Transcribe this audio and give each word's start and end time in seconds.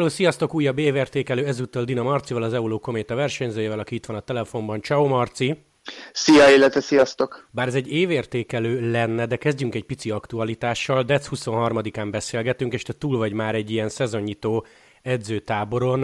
Hello, 0.00 0.12
sziasztok! 0.12 0.54
Újabb 0.54 0.78
évértékelő 0.78 1.46
ezúttal 1.46 1.84
Dina 1.84 2.02
Marcival, 2.02 2.42
az 2.42 2.52
Euló 2.52 2.78
Kométa 2.78 3.14
versenyzőjével, 3.14 3.78
aki 3.78 3.94
itt 3.94 4.06
van 4.06 4.16
a 4.16 4.20
telefonban. 4.20 4.82
Ciao 4.82 5.06
Marci! 5.06 5.64
Szia, 6.12 6.48
illetve 6.48 6.80
sziasztok! 6.80 7.48
Bár 7.50 7.66
ez 7.66 7.74
egy 7.74 7.92
évértékelő 7.92 8.90
lenne, 8.90 9.26
de 9.26 9.36
kezdjünk 9.36 9.74
egy 9.74 9.84
pici 9.84 10.10
aktualitással. 10.10 11.02
Dec 11.02 11.28
23-án 11.30 12.08
beszélgetünk, 12.10 12.72
és 12.72 12.82
te 12.82 12.92
túl 12.92 13.18
vagy 13.18 13.32
már 13.32 13.54
egy 13.54 13.70
ilyen 13.70 13.88
szezonnyitó 13.88 14.66
edzőtáboron. 15.02 16.00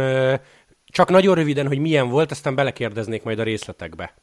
Csak 0.84 1.08
nagyon 1.08 1.34
röviden, 1.34 1.66
hogy 1.66 1.78
milyen 1.78 2.08
volt, 2.08 2.30
aztán 2.30 2.54
belekérdeznék 2.54 3.22
majd 3.22 3.38
a 3.38 3.43
részletekbe. 3.43 4.14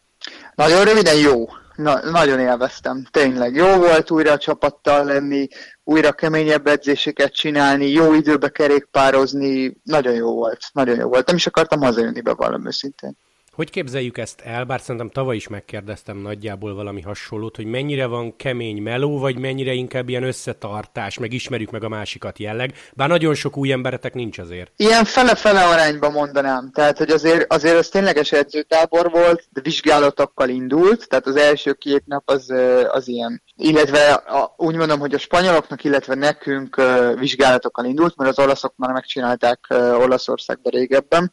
Nagyon 0.56 0.84
röviden 0.84 1.18
jó. 1.18 1.46
Na, 1.76 2.10
nagyon 2.12 2.40
élveztem. 2.40 3.06
Tényleg 3.12 3.56
jó 3.56 3.76
volt 3.76 4.12
újra 4.12 4.32
a 4.32 4.38
csapattal 4.38 5.06
lenni, 5.06 5.48
újra 5.84 6.12
keményebb 6.12 6.68
edzéseket 6.68 7.34
csinálni, 7.34 7.90
jó 7.90 8.14
időbe 8.14 8.50
kerékpározni. 8.50 9.78
Nagyon 9.84 10.14
jó 10.14 10.34
volt. 10.34 10.60
Nagyon 10.74 10.96
jó 10.96 11.08
volt. 11.08 11.26
Nem 11.28 11.36
is 11.36 11.48
akartam 11.48 11.82
hazajönni 11.82 12.22
be 12.22 12.34
valami 12.34 12.68
őszintén. 12.68 13.18
Hogy 13.54 13.70
képzeljük 13.70 14.18
ezt 14.18 14.42
el, 14.42 14.64
bár 14.64 14.82
szerintem 14.82 15.10
tavaly 15.10 15.36
is 15.36 15.48
megkérdeztem 15.48 16.18
nagyjából 16.18 16.76
valami 16.76 17.02
hasonlót, 17.02 17.56
hogy 17.56 17.66
mennyire 17.66 18.06
van 18.06 18.36
kemény 18.36 18.82
meló, 18.82 19.20
vagy 19.20 19.38
mennyire 19.38 19.74
inkább 19.74 20.10
ilyen 20.10 20.24
összetartás, 20.24 21.18
meg 21.18 21.34
ismerjük 21.34 21.72
meg 21.72 21.84
a 21.84 21.90
másikat 21.90 22.40
jelleg, 22.40 22.74
bár 22.94 23.10
nagyon 23.10 23.34
sok 23.34 23.58
új 23.58 23.72
emberetek 23.72 24.14
nincs 24.14 24.38
azért. 24.38 24.72
Ilyen 24.76 25.06
fele-fele 25.06 25.64
arányba 25.64 26.10
mondanám, 26.10 26.72
tehát 26.74 26.98
hogy 26.98 27.10
azért, 27.10 27.54
azért 27.54 27.78
az 27.78 27.90
tényleges 27.90 28.32
edzőtábor 28.32 29.10
volt, 29.12 29.48
de 29.50 29.62
vizsgálatokkal 29.62 30.50
indult, 30.50 31.08
tehát 31.08 31.28
az 31.28 31.36
első 31.36 31.74
két 31.74 32.04
nap 32.06 32.24
az, 32.30 32.54
az 32.92 33.08
ilyen 33.08 33.42
illetve 33.64 34.14
a, 34.14 34.54
úgy 34.58 34.76
mondom, 34.76 35.00
hogy 35.00 35.14
a 35.14 35.18
spanyoloknak, 35.18 35.84
illetve 35.84 36.16
nekünk 36.16 36.78
uh, 36.78 37.20
vizsgálatokkal 37.20 37.86
indult, 37.86 38.16
mert 38.16 38.30
az 38.30 38.40
olaszok 38.40 38.74
már 38.76 38.92
megcsinálták 38.92 39.66
uh, 39.70 40.00
Olaszországban 40.00 40.72
régebben, 40.72 41.32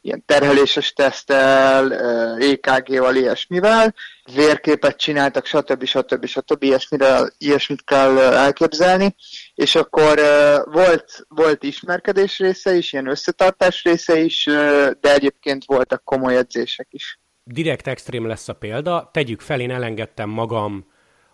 ilyen 0.00 0.22
terheléses 0.26 0.92
teszttel, 0.92 1.86
uh, 1.86 2.50
EKG-val, 2.50 3.14
ilyesmivel, 3.14 3.94
vérképet 4.34 4.96
csináltak, 4.96 5.46
stb. 5.46 5.84
stb. 5.84 6.26
stb. 6.26 6.62
Ilyesmire, 6.62 7.20
ilyesmit 7.38 7.84
kell 7.84 8.18
elképzelni, 8.18 9.14
és 9.54 9.74
akkor 9.74 10.18
uh, 10.18 10.74
volt, 10.74 11.26
volt 11.28 11.62
ismerkedés 11.62 12.38
része 12.38 12.74
is, 12.74 12.92
ilyen 12.92 13.08
összetartás 13.08 13.82
része 13.84 14.18
is, 14.18 14.46
uh, 14.46 14.54
de 15.00 15.12
egyébként 15.12 15.64
voltak 15.64 16.04
komoly 16.04 16.36
edzések 16.36 16.86
is. 16.90 17.20
Direkt 17.44 17.86
extrém 17.86 18.26
lesz 18.26 18.48
a 18.48 18.54
példa. 18.54 19.10
Tegyük 19.12 19.40
fel, 19.40 19.60
én 19.60 19.70
elengedtem 19.70 20.28
magam 20.28 20.88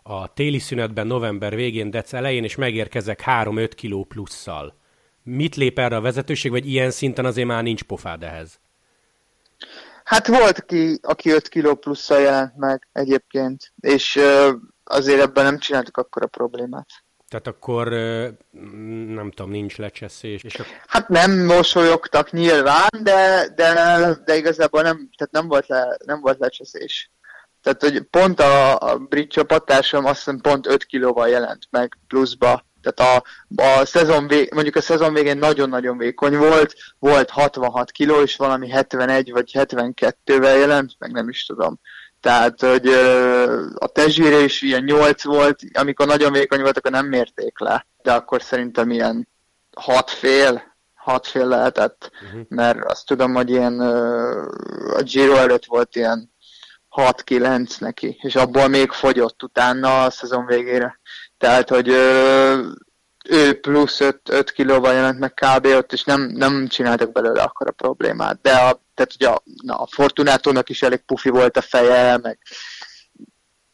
a 0.08 0.32
téli 0.34 0.58
szünetben 0.58 1.06
november 1.06 1.54
végén, 1.54 1.90
dec 1.90 2.12
elején, 2.12 2.44
és 2.44 2.56
megérkezek 2.56 3.22
3-5 3.26 3.70
kiló 3.74 4.04
plusszal. 4.04 4.74
Mit 5.22 5.56
lép 5.56 5.78
erre 5.78 5.96
a 5.96 6.00
vezetőség, 6.00 6.50
vagy 6.50 6.68
ilyen 6.68 6.90
szinten 6.90 7.24
azért 7.24 7.46
már 7.46 7.62
nincs 7.62 7.82
pofád 7.82 8.22
ehhez? 8.22 8.58
Hát 10.04 10.26
volt, 10.26 10.64
ki, 10.64 10.98
aki 11.02 11.30
5 11.30 11.48
kiló 11.48 11.74
plusszal 11.74 12.20
jelent 12.20 12.56
meg 12.56 12.88
egyébként, 12.92 13.72
és 13.80 14.20
azért 14.84 15.20
ebben 15.20 15.44
nem 15.44 15.58
csináltuk 15.58 15.96
akkor 15.96 16.22
a 16.22 16.26
problémát. 16.26 16.88
Tehát 17.28 17.46
akkor 17.46 17.88
nem 19.08 19.30
tudom, 19.34 19.50
nincs 19.50 19.76
lecseszés. 19.76 20.42
És 20.42 20.58
a... 20.58 20.64
Hát 20.86 21.08
nem 21.08 21.44
mosolyogtak 21.44 22.30
nyilván, 22.30 22.88
de, 23.02 23.48
de, 23.54 23.74
de 24.24 24.36
igazából 24.36 24.82
nem, 24.82 25.10
tehát 25.16 25.32
nem 25.32 25.48
volt, 25.48 25.66
le, 25.66 25.96
nem 26.04 26.20
volt 26.20 26.38
lecseszés. 26.38 27.10
Tehát, 27.66 27.82
hogy 27.82 28.02
pont 28.02 28.40
a, 28.40 28.78
a 28.78 28.98
brit 28.98 29.30
csapattársam 29.30 30.04
azt 30.04 30.16
hiszem 30.16 30.40
pont 30.40 30.66
5 30.66 30.84
kilóval 30.84 31.28
jelent 31.28 31.66
meg 31.70 31.98
pluszba. 32.08 32.64
Tehát 32.82 33.16
a, 33.16 33.24
a 33.62 33.84
szezon 33.84 34.26
vég, 34.26 34.52
mondjuk 34.54 34.76
a 34.76 34.80
szezon 34.80 35.12
végén 35.12 35.38
nagyon-nagyon 35.38 35.98
vékony 35.98 36.36
volt, 36.36 36.74
volt 36.98 37.30
66 37.30 37.90
kiló, 37.90 38.20
és 38.20 38.36
valami 38.36 38.68
71 38.68 39.32
vagy 39.32 39.50
72-vel 39.54 40.58
jelent, 40.58 40.92
meg 40.98 41.12
nem 41.12 41.28
is 41.28 41.46
tudom. 41.46 41.78
Tehát, 42.20 42.60
hogy 42.60 42.86
a 43.74 43.86
tezsére 43.86 44.38
is 44.38 44.62
ilyen 44.62 44.82
8 44.82 45.24
volt, 45.24 45.60
amikor 45.72 46.06
nagyon 46.06 46.32
vékony 46.32 46.60
volt, 46.60 46.76
akkor 46.76 46.90
nem 46.90 47.06
mérték 47.06 47.58
le, 47.58 47.86
de 48.02 48.12
akkor 48.12 48.42
szerintem 48.42 48.90
ilyen 48.90 49.28
6 49.76 50.10
fél, 50.10 50.76
6 50.94 51.26
fél 51.26 51.46
lehetett, 51.46 52.10
uh-huh. 52.26 52.40
mert 52.48 52.84
azt 52.84 53.06
tudom, 53.06 53.34
hogy 53.34 53.50
ilyen 53.50 53.80
a 54.96 55.02
Giro 55.02 55.34
előtt 55.34 55.64
volt 55.64 55.96
ilyen 55.96 56.34
6-9 56.96 57.80
neki, 57.80 58.18
és 58.20 58.34
abból 58.34 58.68
még 58.68 58.90
fogyott 58.90 59.42
utána 59.42 60.04
a 60.04 60.10
szezon 60.10 60.46
végére. 60.46 61.00
Tehát, 61.38 61.68
hogy 61.68 61.88
ő, 61.88 62.60
ő 63.28 63.60
plusz 63.60 64.00
5, 64.00 64.20
5 64.28 64.52
kilóval 64.52 64.92
jelent 64.92 65.18
meg 65.18 65.34
kb. 65.34 65.66
ott, 65.66 65.92
és 65.92 66.04
nem, 66.04 66.20
nem 66.20 66.66
csináltak 66.68 67.12
belőle 67.12 67.42
akkor 67.42 67.66
a 67.66 67.72
problémát. 67.72 68.38
De 68.42 68.50
a, 68.50 68.80
tehát 68.94 69.14
ugye 69.14 69.28
a, 69.28 69.42
na, 69.62 69.74
a 69.74 69.86
Fortunátónak 69.90 70.68
is 70.68 70.82
elég 70.82 70.98
pufi 70.98 71.28
volt 71.28 71.56
a 71.56 71.60
feje, 71.60 72.18
meg 72.18 72.38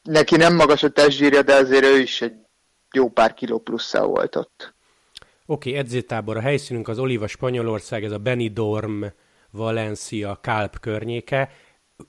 neki 0.03 0.37
nem 0.37 0.55
magas 0.55 0.83
a 0.83 0.89
testzsírja, 0.89 1.43
de 1.43 1.55
azért 1.55 1.85
ő 1.85 1.99
is 1.99 2.23
egy 2.23 2.35
jó 2.93 3.09
pár 3.09 3.35
kiló 3.35 3.59
plusszal 3.59 4.07
volt 4.07 4.37
ott. 4.37 4.75
Oké, 5.47 5.69
okay, 5.69 5.81
edzőtábor. 5.81 6.37
A 6.37 6.41
helyszínünk 6.41 6.89
az 6.89 6.99
Oliva 6.99 7.27
Spanyolország, 7.27 8.05
ez 8.05 8.13
a 8.13 8.19
Benidorm, 8.19 9.05
Valencia, 9.51 10.39
Kálp 10.43 10.81
környéke 10.81 11.51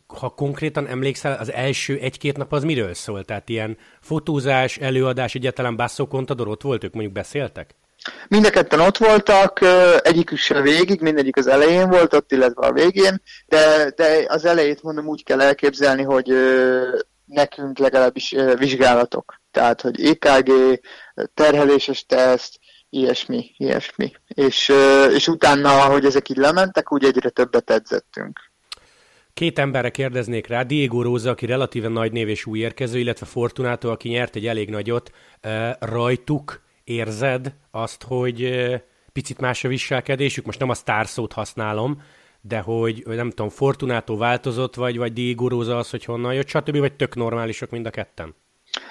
ha 0.07 0.29
konkrétan 0.29 0.87
emlékszel, 0.87 1.37
az 1.39 1.51
első 1.51 1.97
egy-két 1.97 2.37
nap 2.37 2.53
az 2.53 2.63
miről 2.63 2.93
szólt? 2.93 3.25
Tehát 3.25 3.49
ilyen 3.49 3.77
fotózás, 4.01 4.77
előadás, 4.77 5.35
egyáltalán 5.35 5.75
Basso 5.75 6.07
Contador 6.07 6.47
ott 6.47 6.61
volt, 6.61 6.83
ők 6.83 6.93
mondjuk 6.93 7.13
beszéltek? 7.13 7.75
Mind 8.27 8.45
a 8.45 8.49
ketten 8.49 8.79
ott 8.79 8.97
voltak, 8.97 9.59
egyikük 10.01 10.37
sem 10.37 10.61
végig, 10.61 11.01
mindegyik 11.01 11.37
az 11.37 11.47
elején 11.47 11.89
volt 11.89 12.13
ott, 12.13 12.31
illetve 12.31 12.67
a 12.67 12.71
végén, 12.71 13.21
de, 13.45 13.91
de 13.95 14.25
az 14.27 14.45
elejét 14.45 14.83
mondom 14.83 15.07
úgy 15.07 15.23
kell 15.23 15.41
elképzelni, 15.41 16.03
hogy 16.03 16.33
nekünk 17.25 17.77
legalábbis 17.77 18.35
vizsgálatok. 18.57 19.41
Tehát, 19.51 19.81
hogy 19.81 20.05
EKG, 20.05 20.51
terheléses 21.33 22.05
teszt, 22.05 22.59
ilyesmi, 22.89 23.51
ilyesmi. 23.57 24.11
És, 24.27 24.71
és 25.13 25.27
utána, 25.27 25.69
hogy 25.69 26.05
ezek 26.05 26.29
így 26.29 26.37
lementek, 26.37 26.91
úgy 26.91 27.03
egyre 27.03 27.29
többet 27.29 27.69
edzettünk. 27.69 28.39
Két 29.33 29.59
emberre 29.59 29.89
kérdeznék 29.89 30.47
rá, 30.47 30.63
Diego 30.63 31.01
Rosa, 31.01 31.29
aki 31.29 31.45
relatíven 31.45 31.91
nagy 31.91 32.11
név 32.11 32.29
és 32.29 32.45
új 32.45 32.59
érkező, 32.59 32.99
illetve 32.99 33.25
Fortunato, 33.25 33.89
aki 33.89 34.09
nyert 34.09 34.35
egy 34.35 34.47
elég 34.47 34.69
nagyot. 34.69 35.11
Rajtuk 35.79 36.61
érzed 36.83 37.53
azt, 37.71 38.03
hogy 38.03 38.65
picit 39.13 39.39
más 39.39 39.63
a 39.63 39.67
viselkedésük? 39.67 40.45
Most 40.45 40.59
nem 40.59 40.69
a 40.69 40.73
sztárszót 40.73 41.33
használom, 41.33 42.01
de 42.41 42.59
hogy 42.59 43.03
nem 43.05 43.29
tudom, 43.29 43.49
Fortunato 43.49 44.17
változott, 44.17 44.75
vagy, 44.75 44.97
vagy 44.97 45.13
Diego 45.13 45.47
Rosa 45.47 45.77
az, 45.77 45.89
hogy 45.89 46.05
honnan 46.05 46.33
jött, 46.33 46.47
stb., 46.47 46.77
vagy 46.77 46.93
tök 46.93 47.15
normálisok 47.15 47.69
mind 47.69 47.85
a 47.85 47.89
ketten? 47.89 48.35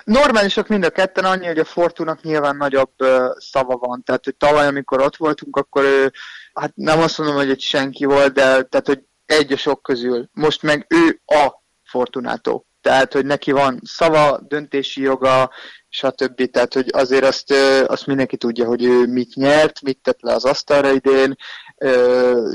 Normálisak 0.05 0.69
mind 0.69 0.85
a 0.85 0.91
ketten, 0.91 1.25
annyi, 1.25 1.47
hogy 1.47 1.59
a 1.59 1.65
Fortunak 1.65 2.23
nyilván 2.23 2.57
nagyobb 2.57 2.93
szava 3.37 3.77
van. 3.77 4.03
Tehát, 4.05 4.25
hogy 4.25 4.35
tavaly, 4.35 4.67
amikor 4.67 5.01
ott 5.01 5.17
voltunk, 5.17 5.57
akkor 5.57 5.83
ő, 5.83 6.13
hát 6.55 6.73
nem 6.75 7.01
azt 7.01 7.19
mondom, 7.19 7.37
hogy 7.37 7.51
egy 7.51 7.61
senki 7.61 8.05
volt, 8.05 8.33
de 8.33 8.43
tehát, 8.43 8.87
hogy 8.87 9.03
egy 9.33 9.53
a 9.53 9.57
sok 9.57 9.83
közül. 9.83 10.29
Most 10.33 10.63
meg 10.63 10.87
ő 10.89 11.21
a 11.27 11.53
Fortunato. 11.83 12.63
Tehát, 12.81 13.13
hogy 13.13 13.27
neki 13.27 13.51
van 13.51 13.81
szava, 13.85 14.41
döntési 14.49 15.01
joga, 15.01 15.51
stb. 15.89 16.51
Tehát, 16.51 16.75
hogy 16.75 16.89
azért 16.93 17.25
azt, 17.25 17.55
azt 17.87 18.07
mindenki 18.07 18.37
tudja, 18.37 18.67
hogy 18.67 18.85
ő 18.85 19.07
mit 19.07 19.35
nyert, 19.35 19.83
mit 19.83 19.99
tett 20.03 20.21
le 20.21 20.33
az 20.33 20.45
asztalra 20.45 20.91
idén, 20.91 21.35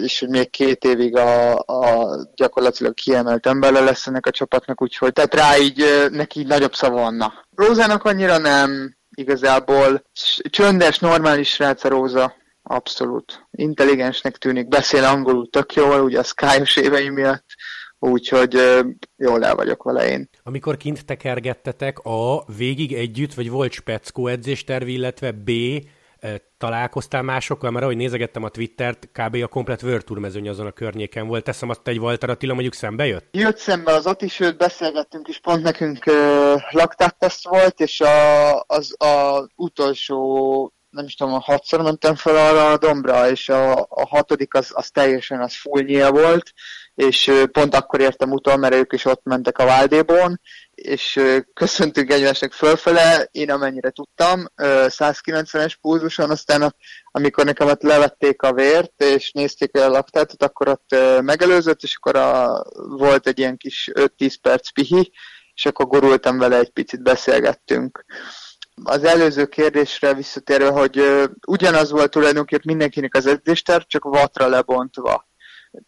és 0.03 0.19
hogy 0.19 0.29
még 0.29 0.49
két 0.49 0.83
évig 0.83 1.17
a, 1.17 1.57
a 1.57 2.07
gyakorlatilag 2.35 2.93
kiemelt 2.93 3.45
embere 3.45 3.79
lesz 3.79 4.07
ennek 4.07 4.25
a 4.25 4.31
csapatnak, 4.31 4.81
úgyhogy 4.81 5.13
tehát 5.13 5.35
rá 5.35 5.57
így 5.57 6.07
neki 6.11 6.43
nagyobb 6.43 6.75
szava 6.75 7.01
vanna. 7.01 7.33
Rózának 7.55 8.03
annyira 8.03 8.37
nem, 8.37 8.97
igazából 9.15 10.03
csöndes, 10.49 10.99
normális 10.99 11.49
srác 11.49 11.83
a 11.83 11.89
Róza, 11.89 12.35
abszolút. 12.67 13.47
Intelligensnek 13.51 14.37
tűnik, 14.37 14.67
beszél 14.67 15.03
angolul 15.03 15.49
tök 15.49 15.73
jól, 15.73 16.01
ugye 16.01 16.19
a 16.19 16.23
sky 16.23 16.79
évei 16.79 17.09
miatt, 17.09 17.45
úgyhogy 17.99 18.53
jól 19.15 19.45
el 19.45 19.55
vagyok 19.55 19.83
vele 19.83 20.09
én. 20.09 20.29
Amikor 20.43 20.77
kint 20.77 21.05
tekergettetek, 21.05 21.99
A, 21.99 22.43
végig 22.57 22.93
együtt, 22.93 23.33
vagy 23.33 23.49
volt 23.49 23.71
speckó 23.71 24.27
edzésterv, 24.27 24.87
illetve 24.87 25.31
B, 25.31 25.51
találkoztál 26.57 27.21
másokkal, 27.21 27.71
mert 27.71 27.83
ahogy 27.83 27.97
nézegettem 27.97 28.43
a 28.43 28.49
Twittert, 28.49 29.09
kb. 29.11 29.35
a 29.43 29.47
komplet 29.47 29.83
World 29.83 30.19
mezőny 30.19 30.49
azon 30.49 30.65
a 30.65 30.71
környéken 30.71 31.27
volt. 31.27 31.43
Teszem 31.43 31.69
azt, 31.69 31.87
egy 31.87 31.99
Walter 31.99 32.29
Attila 32.29 32.53
mondjuk 32.53 32.73
szembe 32.73 33.05
jött? 33.05 33.27
Jött 33.31 33.57
szembe 33.57 33.91
az 33.91 34.05
Ati, 34.05 34.27
sőt 34.27 34.57
beszélgettünk 34.57 35.27
is, 35.27 35.39
pont 35.39 35.63
nekünk 35.63 36.05
uh, 36.05 36.61
laktátteszt 36.69 37.47
volt, 37.47 37.79
és 37.79 38.01
a, 38.01 38.59
az 38.61 39.01
a 39.01 39.47
utolsó 39.55 40.71
nem 40.97 41.05
is 41.05 41.15
tudom, 41.15 41.39
hatszor 41.41 41.81
mentem 41.81 42.15
fel 42.15 42.35
arra 42.35 42.71
a 42.71 42.77
dombra, 42.77 43.29
és 43.29 43.49
a, 43.49 43.79
a 43.79 44.07
hatodik 44.07 44.53
az, 44.53 44.69
az 44.73 44.89
teljesen 44.89 45.41
az 45.41 45.55
full 45.55 46.09
volt, 46.09 46.53
és 46.95 47.31
pont 47.51 47.75
akkor 47.75 48.01
értem 48.01 48.31
utol, 48.31 48.57
mert 48.57 48.73
ők 48.73 48.93
is 48.93 49.05
ott 49.05 49.23
mentek 49.23 49.57
a 49.57 49.65
Váldébon, 49.65 50.39
és 50.71 51.19
köszöntünk 51.53 52.11
egymásnak 52.11 52.53
fölfele, 52.53 53.27
én 53.31 53.51
amennyire 53.51 53.89
tudtam, 53.89 54.47
190-es 54.57 55.73
pulzuson, 55.81 56.29
aztán 56.29 56.75
amikor 57.11 57.45
nekem 57.45 57.67
ott 57.67 57.81
levették 57.81 58.41
a 58.41 58.53
vért, 58.53 59.03
és 59.03 59.31
nézték 59.31 59.77
a 59.77 59.89
laktátot, 59.89 60.43
akkor 60.43 60.67
ott 60.67 60.95
megelőzött, 61.21 61.83
és 61.83 61.95
akkor 61.95 62.15
a, 62.15 62.63
volt 62.73 63.27
egy 63.27 63.39
ilyen 63.39 63.57
kis 63.57 63.89
5-10 63.93 64.35
perc 64.41 64.69
pihi, 64.69 65.11
és 65.53 65.65
akkor 65.65 65.87
gurultam 65.87 66.37
vele, 66.37 66.57
egy 66.57 66.69
picit 66.69 67.03
beszélgettünk. 67.03 68.05
Az 68.83 69.03
előző 69.03 69.45
kérdésre 69.45 70.13
visszatérve, 70.13 70.69
hogy 70.69 71.01
ugyanaz 71.47 71.91
volt 71.91 72.11
tulajdonképpen 72.11 72.65
mindenkinek 72.65 73.15
az 73.15 73.25
edzésterv, 73.25 73.83
csak 73.87 74.03
vatra 74.03 74.47
lebontva 74.47 75.27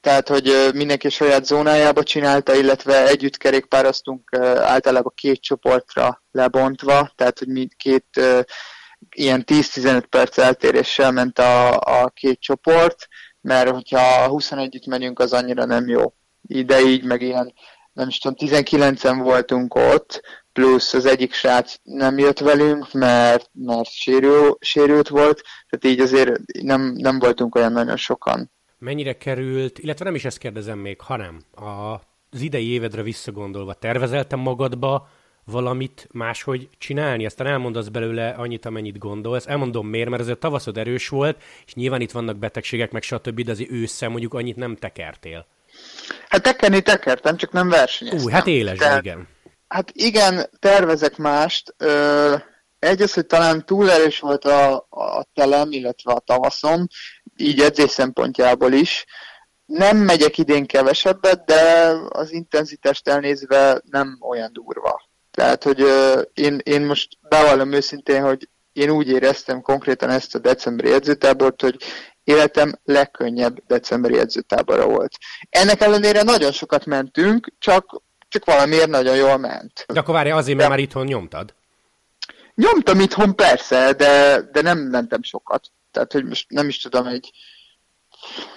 tehát 0.02 0.28
hogy 0.28 0.70
mindenki 0.74 1.10
saját 1.10 1.46
zónájába 1.46 2.04
csinálta, 2.04 2.56
illetve 2.56 3.08
együtt 3.08 3.38
kerékpároztunk 3.38 4.36
általában 4.58 5.14
két 5.16 5.42
csoportra 5.42 6.24
lebontva, 6.32 7.12
tehát 7.16 7.40
hogy 7.40 7.48
mi 7.48 7.68
két 7.78 8.06
ilyen 9.10 9.44
10-15 9.46 10.04
perc 10.10 10.38
eltéréssel 10.38 11.12
ment 11.12 11.40
a, 11.40 11.80
a 11.80 12.10
két 12.10 12.40
csoport, 12.40 13.08
mert 13.42 13.70
hogyha 13.70 14.28
21 14.28 14.88
megyünk, 14.88 15.20
az 15.20 15.34
annyira 15.34 15.66
nem 15.66 15.88
jó. 15.88 16.14
Ide 16.48 16.82
így, 16.82 17.04
meg 17.04 17.22
ilyen, 17.22 17.54
nem 17.94 18.08
is 18.08 18.18
tudom, 18.18 18.50
19-en 18.50 19.20
voltunk 19.22 19.76
ott, 19.76 20.22
plusz 20.60 20.94
az 20.94 21.06
egyik 21.06 21.34
srác 21.34 21.76
nem 21.84 22.18
jött 22.18 22.40
velünk, 22.40 22.94
mert, 22.94 23.50
mert 23.54 23.90
sérül, 23.90 24.58
sérült 24.60 25.08
volt, 25.08 25.42
tehát 25.70 25.96
így 25.96 26.00
azért 26.00 26.32
nem, 26.62 26.94
nem 26.98 27.20
voltunk 27.20 27.56
olyan 27.56 27.72
nagyon 27.72 27.98
sokan 27.98 28.52
mennyire 28.80 29.18
került, 29.18 29.80
illetve 29.80 30.06
nem 30.06 30.16
is 30.16 30.26
ezt 30.26 30.38
kérdezem 30.38 30.80
még, 30.80 31.02
hanem 31.02 31.42
a, 31.56 31.94
az 32.32 32.42
idei 32.42 32.70
évedre 32.70 33.02
visszagondolva, 33.02 33.74
tervezeltem 33.74 34.40
magadba 34.40 35.10
valamit 35.46 36.08
máshogy 36.12 36.70
csinálni? 36.78 37.26
Aztán 37.26 37.48
elmondasz 37.48 37.88
belőle 37.88 38.30
annyit, 38.30 38.66
amennyit 38.66 38.98
gondolsz. 38.98 39.48
Elmondom 39.48 39.88
miért, 39.88 40.10
mert 40.10 40.22
azért 40.22 40.40
tavaszod 40.40 40.78
erős 40.78 41.08
volt, 41.08 41.42
és 41.66 41.74
nyilván 41.74 42.02
itt 42.02 42.12
vannak 42.12 42.38
betegségek, 42.38 42.92
meg 42.92 43.02
stb., 43.02 43.42
de 43.42 43.52
azért 43.52 43.72
ősszel 43.72 44.10
mondjuk 44.10 44.34
annyit 44.34 44.56
nem 44.56 44.76
tekertél. 44.76 45.46
Hát 46.30 46.44
tekerni 46.44 46.82
tekertem, 46.82 47.38
csak 47.38 47.52
nem 47.52 47.70
versenyeztem. 47.70 48.26
Ú, 48.26 48.30
hát 48.30 48.48
éles, 48.48 48.78
de, 48.78 48.98
igen. 48.98 49.28
Hát 49.70 49.92
igen, 49.94 50.50
tervezek 50.60 51.18
mást. 51.18 51.74
Ö, 51.78 52.36
egy 52.80 53.02
az, 53.02 53.14
hogy 53.14 53.26
talán 53.26 53.66
túl 53.66 53.92
erős 53.92 54.20
volt 54.20 54.46
a, 54.46 54.76
a 54.90 55.26
telem, 55.34 55.72
illetve 55.72 56.12
a 56.12 56.20
tavaszom, 56.20 56.88
így 57.36 57.62
edzés 57.62 57.90
szempontjából 57.90 58.74
is. 58.74 59.06
Nem 59.66 59.98
megyek 59.98 60.38
idén 60.38 60.66
kevesebbet, 60.66 61.46
de 61.46 61.94
az 62.10 62.32
intenzitást 62.32 63.08
elnézve 63.08 63.82
nem 63.90 64.18
olyan 64.22 64.50
durva. 64.54 65.02
Tehát, 65.32 65.64
hogy 65.64 65.82
uh, 65.82 66.22
én, 66.34 66.60
én 66.64 66.82
most 66.82 67.08
bevallom 67.22 67.72
őszintén, 67.72 68.22
hogy 68.22 68.50
én 68.74 68.90
úgy 68.90 69.10
éreztem 69.10 69.62
konkrétan 69.62 70.10
ezt 70.10 70.36
a 70.36 70.40
decemberi 70.40 70.92
edzőtábort, 70.92 71.62
hogy 71.62 71.84
életem 72.24 72.80
legkönnyebb 72.84 73.64
decemberi 73.68 74.18
edzőtábora 74.18 74.88
volt. 74.88 75.18
Ennek 75.50 75.82
ellenére 75.82 76.24
nagyon 76.24 76.52
sokat 76.52 76.86
mentünk, 76.86 77.54
csak, 77.60 78.02
csak 78.30 78.46
valamiért 78.46 78.88
nagyon 78.90 79.16
jól 79.16 79.38
ment. 79.38 79.86
De 79.88 80.00
akkor 80.00 80.14
várj, 80.14 80.30
azért, 80.30 80.58
mert 80.58 80.70
de... 80.70 80.76
már 80.76 80.84
itthon 80.84 81.06
nyomtad? 81.06 81.54
Nyomtam 82.56 83.00
itthon 83.00 83.36
persze, 83.36 83.94
de, 83.94 84.42
de 84.52 84.62
nem 84.62 84.78
mentem 84.78 85.24
sokat. 85.24 85.72
Tehát, 85.92 86.12
hogy 86.12 86.26
most 86.26 86.50
nem 86.50 86.68
is 86.68 86.80
tudom, 86.80 87.06
egy 87.06 87.32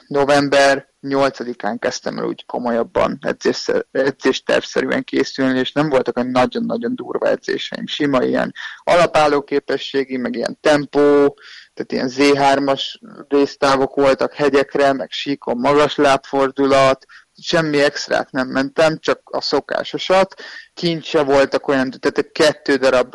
november 0.07 0.91
8-án 1.03 1.77
kezdtem 1.79 2.19
el 2.19 2.25
úgy 2.25 2.47
komolyabban 2.47 3.19
edzés, 3.21 3.69
edzéstervszerűen 3.91 5.05
készülni, 5.05 5.59
és 5.59 5.73
nem 5.73 5.89
voltak 5.89 6.17
olyan 6.17 6.31
nagyon-nagyon 6.31 6.95
durva 6.95 7.29
edzéseim. 7.29 7.87
Sima 7.87 8.23
ilyen 8.23 8.55
alapálló 8.79 9.43
képességi, 9.43 10.17
meg 10.17 10.35
ilyen 10.35 10.59
tempó, 10.61 11.37
tehát 11.75 11.93
ilyen 11.93 12.11
Z3-as 12.11 12.83
résztávok 13.29 13.95
voltak 13.95 14.33
hegyekre, 14.33 14.93
meg 14.93 15.11
síkon 15.11 15.57
magas 15.57 15.97
lábfordulat, 15.97 17.07
semmi 17.43 17.81
extrát 17.81 18.31
nem 18.31 18.49
mentem, 18.49 18.99
csak 18.99 19.21
a 19.25 19.41
szokásosat. 19.41 20.35
Kint 20.75 21.05
se 21.05 21.23
voltak 21.23 21.69
olyan, 21.69 21.91
tehát 21.91 22.33
kettő 22.33 22.77
darab 22.77 23.15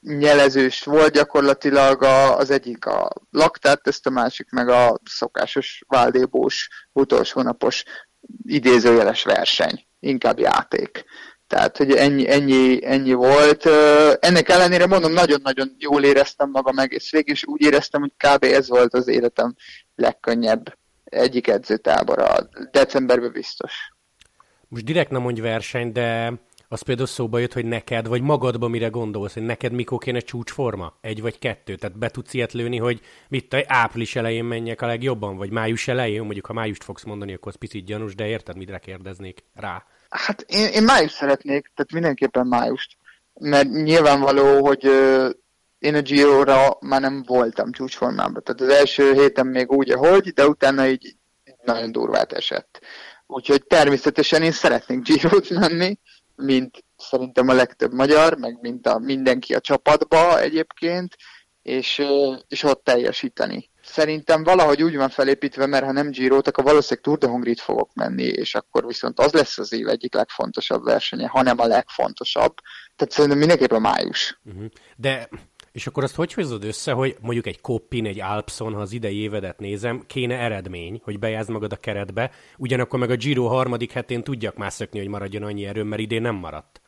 nyelezős 0.00 0.82
volt 0.82 1.12
gyakorlatilag 1.12 2.02
a, 2.02 2.36
az 2.36 2.50
egyik 2.50 2.86
a 2.86 3.10
laktát, 3.30 3.86
ezt 3.86 4.06
a 4.06 4.10
másik 4.10 4.50
meg 4.50 4.68
a 4.68 5.00
szokásos 5.04 5.82
váldébós 5.86 6.68
utolsó 6.92 7.42
napos 7.42 7.84
idézőjeles 8.42 9.24
verseny, 9.24 9.86
inkább 10.00 10.38
játék. 10.38 11.04
Tehát, 11.46 11.76
hogy 11.76 11.92
ennyi, 11.92 12.30
ennyi, 12.30 12.84
ennyi 12.86 13.12
volt. 13.12 13.66
Ennek 14.20 14.48
ellenére 14.48 14.86
mondom, 14.86 15.12
nagyon-nagyon 15.12 15.74
jól 15.78 16.04
éreztem 16.04 16.50
magam 16.50 16.78
egész 16.78 17.10
végig, 17.10 17.28
és 17.28 17.44
úgy 17.46 17.62
éreztem, 17.62 18.00
hogy 18.00 18.12
kb. 18.16 18.44
ez 18.44 18.68
volt 18.68 18.94
az 18.94 19.08
életem 19.08 19.54
legkönnyebb 19.94 20.78
egyik 21.14 21.48
edzőtábora. 21.48 22.36
Decemberben 22.70 23.32
biztos. 23.32 23.72
Most 24.68 24.84
direkt 24.84 25.10
nem 25.10 25.22
mondj 25.22 25.40
verseny, 25.40 25.92
de 25.92 26.32
az 26.68 26.82
például 26.82 27.06
szóba 27.06 27.38
jött, 27.38 27.52
hogy 27.52 27.64
neked, 27.64 28.06
vagy 28.06 28.22
magadba 28.22 28.68
mire 28.68 28.88
gondolsz, 28.88 29.34
hogy 29.34 29.42
neked 29.42 29.72
mikor 29.72 29.98
kéne 29.98 30.18
csúcsforma? 30.18 30.98
Egy 31.00 31.20
vagy 31.20 31.38
kettő? 31.38 31.74
Tehát 31.74 31.98
be 31.98 32.08
tudsz 32.08 32.34
ilyet 32.34 32.52
lőni, 32.52 32.78
hogy 32.78 33.00
mit 33.28 33.48
te 33.48 33.64
április 33.68 34.16
elején 34.16 34.44
menjek 34.44 34.82
a 34.82 34.86
legjobban, 34.86 35.36
vagy 35.36 35.50
május 35.50 35.88
elején? 35.88 36.22
Mondjuk, 36.22 36.46
ha 36.46 36.52
májust 36.52 36.84
fogsz 36.84 37.02
mondani, 37.02 37.32
akkor 37.32 37.52
az 37.52 37.58
picit 37.58 37.84
gyanús, 37.84 38.14
de 38.14 38.26
érted, 38.26 38.56
mire 38.56 38.78
kérdeznék 38.78 39.44
rá? 39.54 39.84
Hát 40.08 40.44
én, 40.48 40.66
én 40.66 40.82
május 40.82 41.12
szeretnék, 41.12 41.70
tehát 41.74 41.92
mindenképpen 41.92 42.46
májust. 42.46 42.96
Mert 43.40 43.68
nyilvánvaló, 43.70 44.66
hogy 44.66 44.90
én 45.78 45.94
a 45.94 46.76
már 46.80 47.00
nem 47.00 47.22
voltam 47.26 47.72
csúcsformában. 47.72 48.42
Tehát 48.42 48.60
az 48.60 48.78
első 48.78 49.12
héten 49.12 49.46
még 49.46 49.72
úgy, 49.72 49.90
ahogy, 49.90 50.32
de 50.32 50.46
utána 50.46 50.86
így 50.86 51.16
nagyon 51.64 51.92
durvát 51.92 52.32
esett. 52.32 52.80
Úgyhogy 53.26 53.64
természetesen 53.64 54.42
én 54.42 54.52
szeretnék 54.52 55.02
Giro-t 55.02 55.50
menni, 55.50 55.98
mint 56.36 56.84
szerintem 56.96 57.48
a 57.48 57.52
legtöbb 57.52 57.92
magyar, 57.92 58.38
meg 58.38 58.58
mint 58.60 58.86
a 58.86 58.98
mindenki 58.98 59.54
a 59.54 59.60
csapatba 59.60 60.40
egyébként, 60.40 61.16
és, 61.62 62.02
és 62.48 62.62
ott 62.62 62.84
teljesíteni. 62.84 63.70
Szerintem 63.82 64.44
valahogy 64.44 64.82
úgy 64.82 64.96
van 64.96 65.08
felépítve, 65.08 65.66
mert 65.66 65.84
ha 65.84 65.92
nem 65.92 66.10
giro 66.10 66.36
akkor 66.36 66.64
valószínűleg 66.64 67.04
Tour 67.04 67.18
de 67.18 67.26
Hongrit 67.26 67.60
fogok 67.60 67.94
menni, 67.94 68.24
és 68.24 68.54
akkor 68.54 68.86
viszont 68.86 69.20
az 69.20 69.32
lesz 69.32 69.58
az 69.58 69.72
év 69.72 69.88
egyik 69.88 70.14
legfontosabb 70.14 70.84
versenye, 70.84 71.28
hanem 71.28 71.58
a 71.58 71.66
legfontosabb. 71.66 72.54
Tehát 72.96 73.12
szerintem 73.12 73.38
mindenképpen 73.38 73.80
május. 73.80 74.40
Uh-huh. 74.44 74.64
De 74.96 75.28
és 75.74 75.86
akkor 75.86 76.04
azt 76.04 76.14
hogy 76.14 76.32
hozod 76.32 76.64
össze, 76.64 76.92
hogy 76.92 77.16
mondjuk 77.20 77.46
egy 77.46 77.60
Koppin, 77.60 78.06
egy 78.06 78.20
Alpson, 78.20 78.74
ha 78.74 78.80
az 78.80 78.92
idei 78.92 79.20
évedet 79.20 79.58
nézem, 79.58 80.04
kéne 80.06 80.38
eredmény, 80.38 81.00
hogy 81.04 81.18
bejázd 81.18 81.50
magad 81.50 81.72
a 81.72 81.76
keretbe, 81.76 82.30
ugyanakkor 82.56 82.98
meg 82.98 83.10
a 83.10 83.16
Giro 83.16 83.46
harmadik 83.46 83.92
hetén 83.92 84.22
tudjak 84.22 84.56
már 84.56 84.72
szökni, 84.72 84.98
hogy 84.98 85.08
maradjon 85.08 85.42
annyi 85.42 85.66
erőm, 85.66 85.86
mert 85.86 86.02
idén 86.02 86.22
nem 86.22 86.34
maradt. 86.34 86.80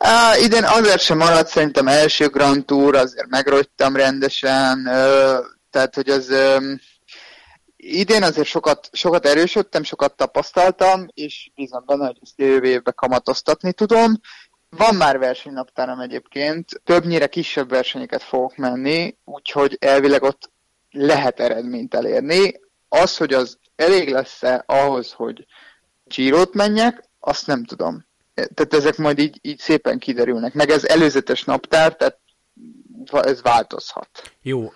Uh, 0.00 0.44
idén 0.44 0.64
azért 0.64 1.00
sem 1.00 1.16
maradt, 1.16 1.48
szerintem 1.48 1.88
első 1.88 2.28
Grand 2.28 2.64
Tour, 2.64 2.94
azért 2.94 3.28
megrogytam 3.28 3.96
rendesen, 3.96 4.78
uh, 4.78 5.44
tehát 5.70 5.94
hogy 5.94 6.08
az 6.08 6.30
um, 6.30 6.80
idén 7.76 8.22
azért 8.22 8.48
sokat, 8.48 8.88
sokat 8.92 9.26
erősödtem, 9.26 9.82
sokat 9.82 10.16
tapasztaltam, 10.16 11.06
és 11.14 11.50
bízom 11.54 11.82
benne, 11.86 12.06
hogy 12.06 12.18
ezt 12.22 12.38
jövő 12.38 12.68
évben 12.68 12.94
kamatoztatni 12.96 13.72
tudom. 13.72 14.20
Van 14.76 14.94
már 14.94 15.18
versenynaptáram 15.18 16.00
egyébként, 16.00 16.80
többnyire 16.84 17.26
kisebb 17.26 17.68
versenyeket 17.68 18.22
fogok 18.22 18.56
menni, 18.56 19.16
úgyhogy 19.24 19.76
elvileg 19.80 20.22
ott 20.22 20.50
lehet 20.90 21.40
eredményt 21.40 21.94
elérni. 21.94 22.60
Az, 22.88 23.16
hogy 23.16 23.32
az 23.32 23.58
elég 23.76 24.08
lesz-e 24.08 24.62
ahhoz, 24.66 25.12
hogy 25.12 25.46
Girot 26.04 26.54
menjek, 26.54 27.04
azt 27.20 27.46
nem 27.46 27.64
tudom. 27.64 28.06
Tehát 28.34 28.74
ezek 28.74 28.96
majd 28.96 29.18
így, 29.18 29.38
így 29.42 29.58
szépen 29.58 29.98
kiderülnek. 29.98 30.54
Meg 30.54 30.70
ez 30.70 30.84
előzetes 30.84 31.44
naptár, 31.44 31.96
tehát 31.96 32.18
ez 33.12 33.42
változhat. 33.42 34.08
Jó, 34.42 34.72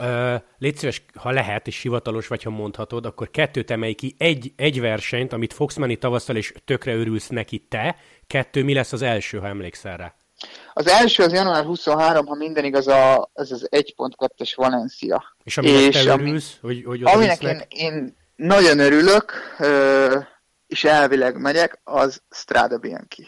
légy 0.58 0.76
szíves, 0.76 1.04
ha 1.14 1.30
lehet, 1.30 1.66
és 1.66 1.82
hivatalos 1.82 2.26
vagy, 2.26 2.42
ha 2.42 2.50
mondhatod, 2.50 3.06
akkor 3.06 3.30
kettőt 3.30 3.70
emelj 3.70 3.92
ki, 3.92 4.14
egy, 4.18 4.52
egy 4.56 4.80
versenyt, 4.80 5.32
amit 5.32 5.52
fogsz 5.52 5.76
menni 5.76 5.96
tavasszal, 5.96 6.36
és 6.36 6.52
tökre 6.64 6.94
örülsz 6.94 7.28
neki 7.28 7.58
te, 7.58 7.96
kettő, 8.26 8.64
mi 8.64 8.74
lesz 8.74 8.92
az 8.92 9.02
első, 9.02 9.38
ha 9.38 9.46
emlékszel 9.46 9.96
rá? 9.96 10.14
Az 10.72 10.86
első 10.86 11.22
az 11.22 11.32
január 11.32 11.64
23, 11.64 12.26
ha 12.26 12.34
minden 12.34 12.64
igaz, 12.64 12.86
a, 12.86 13.30
ez 13.34 13.50
az 13.50 13.68
1.2-es 13.70 14.52
Valencia. 14.56 15.36
És 15.44 15.58
aminek 15.58 15.80
és 15.80 16.02
te 16.02 16.12
örülsz, 16.12 16.58
ami, 16.62 16.82
hogy, 16.82 16.84
hogy 16.84 17.14
Aminek 17.14 17.42
én, 17.42 17.62
én 17.68 18.16
nagyon 18.36 18.78
örülök, 18.78 19.32
és 20.66 20.84
elvileg 20.84 21.40
megyek, 21.40 21.80
az 21.84 22.22
Strada 22.30 22.78
Bianchi. 22.78 23.26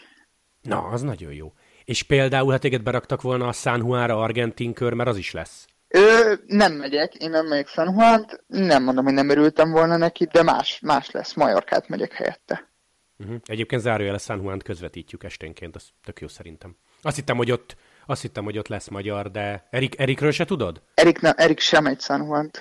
Na, 0.61 0.77
az 0.77 1.01
nagyon 1.01 1.33
jó. 1.33 1.53
És 1.91 2.03
például, 2.03 2.51
ha 2.51 2.57
téged 2.57 2.83
beraktak 2.83 3.21
volna 3.21 3.47
a 3.47 3.51
San 3.51 3.77
Juanra 3.77 4.21
argentin 4.21 4.73
kör, 4.73 4.93
mert 4.93 5.09
az 5.09 5.17
is 5.17 5.31
lesz. 5.31 5.67
Ö, 5.87 6.33
nem 6.45 6.73
megyek, 6.73 7.15
én 7.15 7.29
nem 7.29 7.47
megyek 7.47 7.67
San 7.67 7.93
juan 7.93 8.25
nem 8.47 8.83
mondom, 8.83 9.03
hogy 9.03 9.13
nem 9.13 9.29
örültem 9.29 9.71
volna 9.71 9.97
neki, 9.97 10.25
de 10.25 10.43
más, 10.43 10.79
más 10.81 11.11
lesz, 11.11 11.33
Majorkát 11.33 11.87
megyek 11.87 12.13
helyette. 12.13 12.69
Uh-huh. 13.17 13.35
Egyébként 13.45 13.81
zárójel 13.81 14.13
a 14.13 14.17
San 14.17 14.41
juan 14.41 14.59
közvetítjük 14.59 15.23
esténként, 15.23 15.75
az 15.75 15.89
tök 16.03 16.21
jó 16.21 16.27
szerintem. 16.27 16.75
Azt 17.01 17.15
hittem, 17.15 17.37
hogy 17.37 17.51
ott, 17.51 17.75
azt 18.05 18.21
hittem, 18.21 18.43
hogy 18.43 18.57
ott 18.57 18.67
lesz 18.67 18.87
magyar, 18.87 19.31
de 19.31 19.67
Erik, 19.69 19.99
Erikről 19.99 20.31
se 20.31 20.45
tudod? 20.45 20.81
Erik, 20.93 21.19
nem, 21.19 21.33
Erik 21.35 21.59
sem 21.59 21.85
egy 21.85 21.99
San 21.99 22.23
juan 22.23 22.51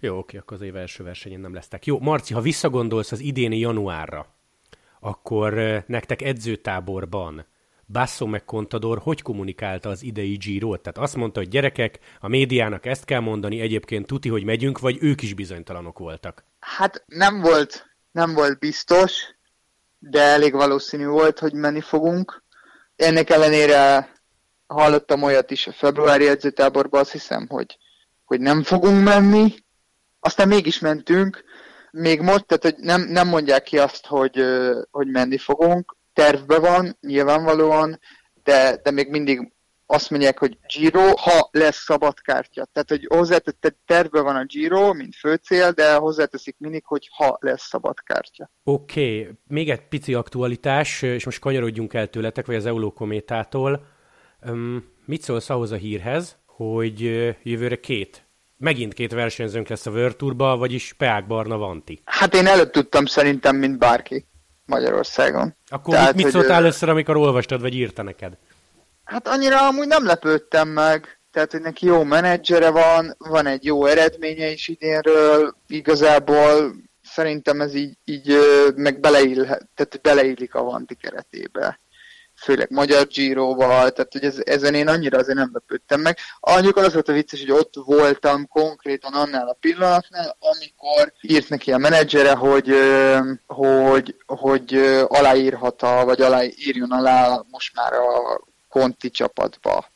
Jó, 0.00 0.18
oké, 0.18 0.36
akkor 0.36 0.56
az 0.56 0.62
év 0.62 0.76
első 0.76 1.04
versenyén 1.04 1.40
nem 1.40 1.54
lesztek. 1.54 1.86
Jó, 1.86 1.98
Marci, 2.00 2.34
ha 2.34 2.40
visszagondolsz 2.40 3.12
az 3.12 3.20
idéni 3.20 3.58
januárra, 3.58 4.26
akkor 5.00 5.82
nektek 5.86 6.22
edzőtáborban 6.22 7.46
Basso 7.86 8.26
meg 8.26 8.44
Contador 8.44 8.98
hogy 8.98 9.22
kommunikálta 9.22 9.88
az 9.88 10.02
idei 10.02 10.34
giro 10.36 10.76
Tehát 10.76 10.98
azt 10.98 11.16
mondta, 11.16 11.40
hogy 11.40 11.48
gyerekek, 11.48 11.98
a 12.20 12.28
médiának 12.28 12.86
ezt 12.86 13.04
kell 13.04 13.20
mondani, 13.20 13.60
egyébként 13.60 14.06
tuti, 14.06 14.28
hogy 14.28 14.44
megyünk, 14.44 14.78
vagy 14.78 14.98
ők 15.00 15.22
is 15.22 15.34
bizonytalanok 15.34 15.98
voltak? 15.98 16.44
Hát 16.60 17.04
nem 17.06 17.40
volt, 17.40 17.86
nem 18.12 18.34
volt 18.34 18.58
biztos, 18.58 19.12
de 19.98 20.20
elég 20.20 20.52
valószínű 20.52 21.06
volt, 21.06 21.38
hogy 21.38 21.52
menni 21.52 21.80
fogunk. 21.80 22.42
Ennek 22.96 23.30
ellenére 23.30 24.12
hallottam 24.66 25.22
olyat 25.22 25.50
is 25.50 25.66
a 25.66 25.72
februári 25.72 26.28
edzőtáborban, 26.28 27.00
azt 27.00 27.12
hiszem, 27.12 27.46
hogy, 27.48 27.78
hogy 28.24 28.40
nem 28.40 28.62
fogunk 28.62 29.04
menni. 29.04 29.54
Aztán 30.20 30.48
mégis 30.48 30.78
mentünk, 30.78 31.44
még 31.90 32.20
most, 32.20 32.46
tehát 32.46 32.62
hogy 32.62 32.84
nem, 32.84 33.00
nem 33.00 33.28
mondják 33.28 33.62
ki 33.62 33.78
azt, 33.78 34.06
hogy, 34.06 34.44
hogy 34.90 35.06
menni 35.06 35.38
fogunk, 35.38 35.96
tervbe 36.12 36.58
van, 36.58 36.96
nyilvánvalóan, 37.00 38.00
de, 38.44 38.80
de 38.82 38.90
még 38.90 39.10
mindig 39.10 39.52
azt 39.86 40.10
mondják, 40.10 40.38
hogy 40.38 40.58
Giro, 40.74 41.16
ha 41.16 41.48
lesz 41.50 41.82
szabad 41.84 42.20
kártya. 42.20 42.64
Tehát, 42.72 42.88
hogy 42.88 43.06
hozzátett, 43.08 43.76
tervbe 43.86 44.20
van 44.20 44.36
a 44.36 44.44
Giro, 44.44 44.92
mint 44.92 45.16
főcél, 45.16 45.70
de 45.70 45.94
hozzáteszik 45.94 46.56
mindig, 46.58 46.84
hogy 46.84 47.08
ha 47.12 47.38
lesz 47.40 47.66
szabad 47.66 48.00
kártya. 48.02 48.50
Oké, 48.64 49.20
okay. 49.20 49.32
még 49.46 49.70
egy 49.70 49.88
pici 49.88 50.14
aktualitás, 50.14 51.02
és 51.02 51.24
most 51.24 51.40
kanyarodjunk 51.40 51.94
el 51.94 52.08
tőletek, 52.08 52.46
vagy 52.46 52.56
az 52.56 52.66
Eurókométától. 52.66 53.86
Um, 54.46 54.90
mit 55.04 55.22
szólsz 55.22 55.50
ahhoz 55.50 55.70
a 55.70 55.76
hírhez, 55.76 56.36
hogy 56.46 57.00
jövőre 57.42 57.80
két 57.80 58.26
megint 58.62 58.94
két 58.94 59.12
versenyzőnk 59.12 59.68
lesz 59.68 59.86
a 59.86 59.90
World 59.90 60.16
Tourba, 60.16 60.56
vagyis 60.56 60.92
Peák 60.92 61.26
Barna 61.26 61.56
Vanti. 61.56 62.02
Hát 62.04 62.34
én 62.34 62.46
előbb 62.46 62.70
tudtam 62.70 63.06
szerintem, 63.06 63.56
mint 63.56 63.78
bárki 63.78 64.26
Magyarországon. 64.64 65.56
Akkor 65.68 65.94
Tehát, 65.94 66.14
mit, 66.14 66.24
mit 66.24 66.32
szóltál 66.32 66.54
hogy, 66.54 66.62
először, 66.62 66.88
amikor 66.88 67.16
olvastad, 67.16 67.60
vagy 67.60 67.74
írta 67.74 68.02
neked? 68.02 68.32
Hát 69.04 69.28
annyira 69.28 69.66
amúgy 69.66 69.86
nem 69.86 70.04
lepődtem 70.04 70.68
meg. 70.68 71.20
Tehát, 71.30 71.52
hogy 71.52 71.60
neki 71.60 71.86
jó 71.86 72.02
menedzsere 72.02 72.70
van, 72.70 73.14
van 73.18 73.46
egy 73.46 73.64
jó 73.64 73.86
eredménye 73.86 74.50
is 74.50 74.68
idénről, 74.68 75.56
igazából 75.66 76.74
szerintem 77.02 77.60
ez 77.60 77.74
így, 77.74 77.98
így 78.04 78.36
meg 78.74 79.00
tehát 79.00 80.00
beleillik 80.02 80.54
a 80.54 80.62
Vanti 80.62 80.94
keretébe 80.94 81.80
főleg 82.42 82.70
magyar 82.70 83.06
Giroval, 83.06 83.90
tehát 83.90 84.12
hogy 84.12 84.24
ez, 84.24 84.36
ezen 84.44 84.74
én 84.74 84.88
annyira 84.88 85.18
azért 85.18 85.38
nem 85.38 85.50
lepődtem 85.52 86.00
meg. 86.00 86.18
Annyira 86.40 86.82
az 86.82 86.92
volt 86.92 87.08
a 87.08 87.12
vicces, 87.12 87.40
hogy 87.40 87.50
ott 87.50 87.74
voltam 87.74 88.48
konkrétan 88.48 89.12
annál 89.12 89.48
a 89.48 89.56
pillanatnál, 89.60 90.36
amikor 90.38 91.12
írt 91.20 91.48
neki 91.48 91.72
a 91.72 91.78
menedzsere, 91.78 92.32
hogy, 92.32 92.74
hogy, 93.46 94.16
hogy 94.26 94.74
aláírhat, 95.06 95.80
vagy 95.80 96.20
aláírjon 96.20 96.90
alá 96.90 97.40
most 97.50 97.74
már 97.74 97.92
a 97.92 98.40
Conti 98.68 99.10
csapatba. 99.10 99.86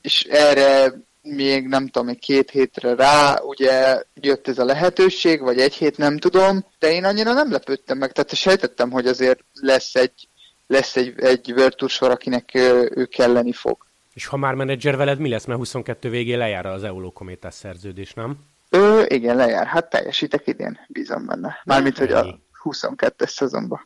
És 0.00 0.24
erre 0.24 0.92
még 1.22 1.66
nem 1.66 1.86
tudom, 1.86 2.06
még 2.06 2.18
két 2.18 2.50
hétre 2.50 2.94
rá, 2.94 3.40
ugye 3.42 4.02
jött 4.14 4.48
ez 4.48 4.58
a 4.58 4.64
lehetőség, 4.64 5.40
vagy 5.40 5.58
egy 5.58 5.74
hét, 5.74 5.96
nem 5.96 6.18
tudom, 6.18 6.66
de 6.78 6.92
én 6.92 7.04
annyira 7.04 7.32
nem 7.32 7.50
lepődtem 7.50 7.98
meg, 7.98 8.12
tehát 8.12 8.34
sejtettem, 8.34 8.90
hogy 8.90 9.06
azért 9.06 9.40
lesz 9.52 9.94
egy 9.94 10.28
lesz 10.70 10.96
egy, 10.96 11.20
egy 11.20 11.52
World 11.52 11.88
sor, 11.88 12.10
akinek 12.10 12.54
ő 12.94 13.06
kelleni 13.10 13.52
fog. 13.52 13.86
És 14.14 14.26
ha 14.26 14.36
már 14.36 14.54
menedzser 14.54 14.96
veled, 14.96 15.18
mi 15.18 15.28
lesz? 15.28 15.44
Mert 15.44 15.58
22 15.58 16.10
végén 16.10 16.38
lejár 16.38 16.66
az 16.66 16.84
Euló 16.84 17.12
Kométás 17.12 17.54
szerződés, 17.54 18.14
nem? 18.14 18.38
Ő, 18.70 19.04
igen, 19.08 19.36
lejár. 19.36 19.66
Hát 19.66 19.90
teljesítek 19.90 20.46
idén, 20.46 20.78
bízom 20.88 21.26
benne. 21.26 21.60
Mármint, 21.64 21.98
hogy 21.98 22.12
a 22.12 22.38
22-es 22.64 23.28
szezonban. 23.28 23.80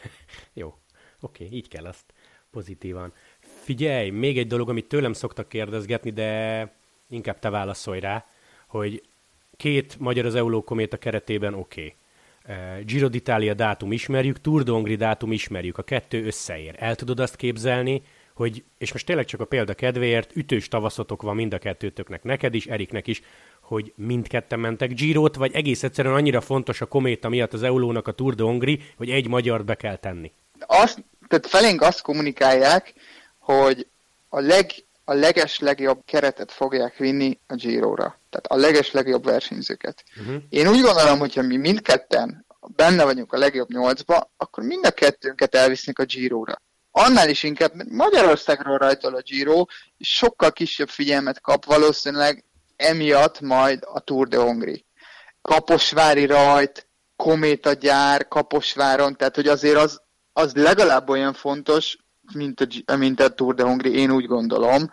Jó, 0.52 0.74
oké, 1.20 1.48
így 1.50 1.68
kell 1.68 1.84
azt 1.84 2.04
pozitívan. 2.50 3.12
Figyelj, 3.40 4.10
még 4.10 4.38
egy 4.38 4.46
dolog, 4.46 4.68
amit 4.68 4.88
tőlem 4.88 5.12
szoktak 5.12 5.48
kérdezgetni, 5.48 6.10
de 6.10 6.72
inkább 7.08 7.38
te 7.38 7.50
válaszolj 7.50 8.00
rá, 8.00 8.26
hogy 8.66 9.02
két 9.56 9.98
magyar 9.98 10.26
az 10.26 10.34
Euló 10.34 10.62
Kométa 10.64 10.96
keretében 10.96 11.54
oké. 11.54 11.80
Okay 11.80 11.98
Giro 12.84 13.08
d'Italia 13.08 13.52
dátum 13.56 13.92
ismerjük, 13.92 14.40
Tour 14.40 14.62
de 14.62 14.70
Hongri 14.70 14.94
dátum 14.94 15.32
ismerjük, 15.32 15.78
a 15.78 15.82
kettő 15.82 16.24
összeér. 16.26 16.74
El 16.78 16.94
tudod 16.94 17.20
azt 17.20 17.36
képzelni, 17.36 18.02
hogy, 18.34 18.64
és 18.78 18.92
most 18.92 19.06
tényleg 19.06 19.24
csak 19.24 19.40
a 19.40 19.44
példa 19.44 19.74
kedvéért, 19.74 20.36
ütős 20.36 20.68
tavaszotok 20.68 21.22
van 21.22 21.34
mind 21.34 21.54
a 21.54 21.58
kettőtöknek, 21.58 22.22
neked 22.22 22.54
is, 22.54 22.66
Eriknek 22.66 23.06
is, 23.06 23.22
hogy 23.60 23.92
mindketten 23.96 24.60
mentek 24.60 24.94
Girot, 24.94 25.36
vagy 25.36 25.54
egész 25.54 25.82
egyszerűen 25.82 26.14
annyira 26.14 26.40
fontos 26.40 26.80
a 26.80 26.86
kométa 26.86 27.28
miatt 27.28 27.52
az 27.52 27.62
Eulónak 27.62 28.08
a 28.08 28.12
Tour 28.12 28.34
de 28.34 28.42
Hongri, 28.42 28.80
hogy 28.96 29.10
egy 29.10 29.28
magyart 29.28 29.64
be 29.64 29.74
kell 29.74 29.96
tenni. 29.96 30.32
Azt, 30.66 31.04
tehát 31.28 31.46
felénk 31.46 31.82
azt 31.82 32.02
kommunikálják, 32.02 32.94
hogy 33.38 33.86
a 34.28 34.40
leg 34.40 34.70
a 35.10 35.14
leges 35.14 35.58
legjobb 35.58 36.04
keretet 36.04 36.52
fogják 36.52 36.96
vinni 36.96 37.40
a 37.46 37.54
Giro-ra. 37.54 38.20
Tehát 38.30 38.46
a 38.46 38.56
leges 38.56 38.90
legjobb 38.90 39.24
versenyzőket. 39.24 40.04
Uh-huh. 40.20 40.42
Én 40.48 40.68
úgy 40.68 40.80
gondolom, 40.80 41.18
hogyha 41.18 41.42
mi 41.42 41.56
mindketten 41.56 42.46
benne 42.60 43.04
vagyunk 43.04 43.32
a 43.32 43.38
legjobb 43.38 43.72
nyolcba, 43.72 44.30
akkor 44.36 44.64
mind 44.64 44.86
a 44.86 44.90
kettőnket 44.90 45.54
elvisznek 45.54 45.98
a 45.98 46.04
Giro-ra. 46.04 46.62
Annál 46.90 47.28
is 47.28 47.42
inkább, 47.42 47.74
mert 47.74 47.90
Magyarországról 47.90 48.78
rajtol 48.78 49.14
a 49.14 49.20
Giro, 49.20 49.64
és 49.98 50.08
sokkal 50.16 50.52
kisebb 50.52 50.88
figyelmet 50.88 51.40
kap 51.40 51.64
valószínűleg 51.64 52.44
emiatt 52.76 53.40
majd 53.40 53.82
a 53.92 54.00
Tour 54.00 54.28
de 54.28 54.38
Hongri. 54.38 54.84
Kaposvári 55.42 56.26
rajt, 56.26 56.88
Kométa 57.16 57.72
gyár 57.72 58.28
Kaposváron, 58.28 59.16
tehát 59.16 59.34
hogy 59.34 59.48
azért 59.48 59.76
az, 59.76 60.00
az 60.32 60.54
legalább 60.54 61.08
olyan 61.08 61.32
fontos, 61.32 61.96
mint 62.34 62.68
a, 62.84 62.96
mint 62.96 63.20
a 63.20 63.28
Tour 63.28 63.54
de 63.54 63.62
Hongri, 63.62 63.94
én 63.94 64.10
úgy 64.10 64.26
gondolom, 64.26 64.90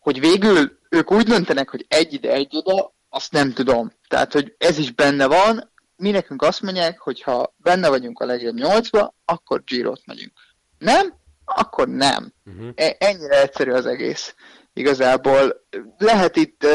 hogy 0.00 0.20
végül 0.20 0.78
ők 0.88 1.12
úgy 1.12 1.24
döntenek, 1.24 1.70
hogy 1.70 1.84
egy 1.88 2.12
ide, 2.12 2.32
egy 2.32 2.56
oda, 2.56 2.94
azt 3.08 3.32
nem 3.32 3.52
tudom. 3.52 3.92
Tehát, 4.08 4.32
hogy 4.32 4.54
ez 4.58 4.78
is 4.78 4.92
benne 4.92 5.26
van, 5.26 5.72
mi 5.96 6.10
nekünk 6.10 6.42
azt 6.42 6.62
mondják, 6.62 6.98
hogy 6.98 7.22
ha 7.22 7.54
benne 7.56 7.88
vagyunk 7.88 8.20
a 8.20 8.24
legjobb 8.24 8.54
nyolcba, 8.54 9.14
akkor 9.24 9.64
Girot 9.64 10.02
megyünk. 10.06 10.32
Nem? 10.78 11.14
Akkor 11.44 11.88
nem. 11.88 12.32
Uh-huh. 12.44 12.68
Ennyire 12.98 13.40
egyszerű 13.40 13.70
az 13.70 13.86
egész. 13.86 14.34
Igazából 14.72 15.66
lehet 15.98 16.36
itt, 16.36 16.66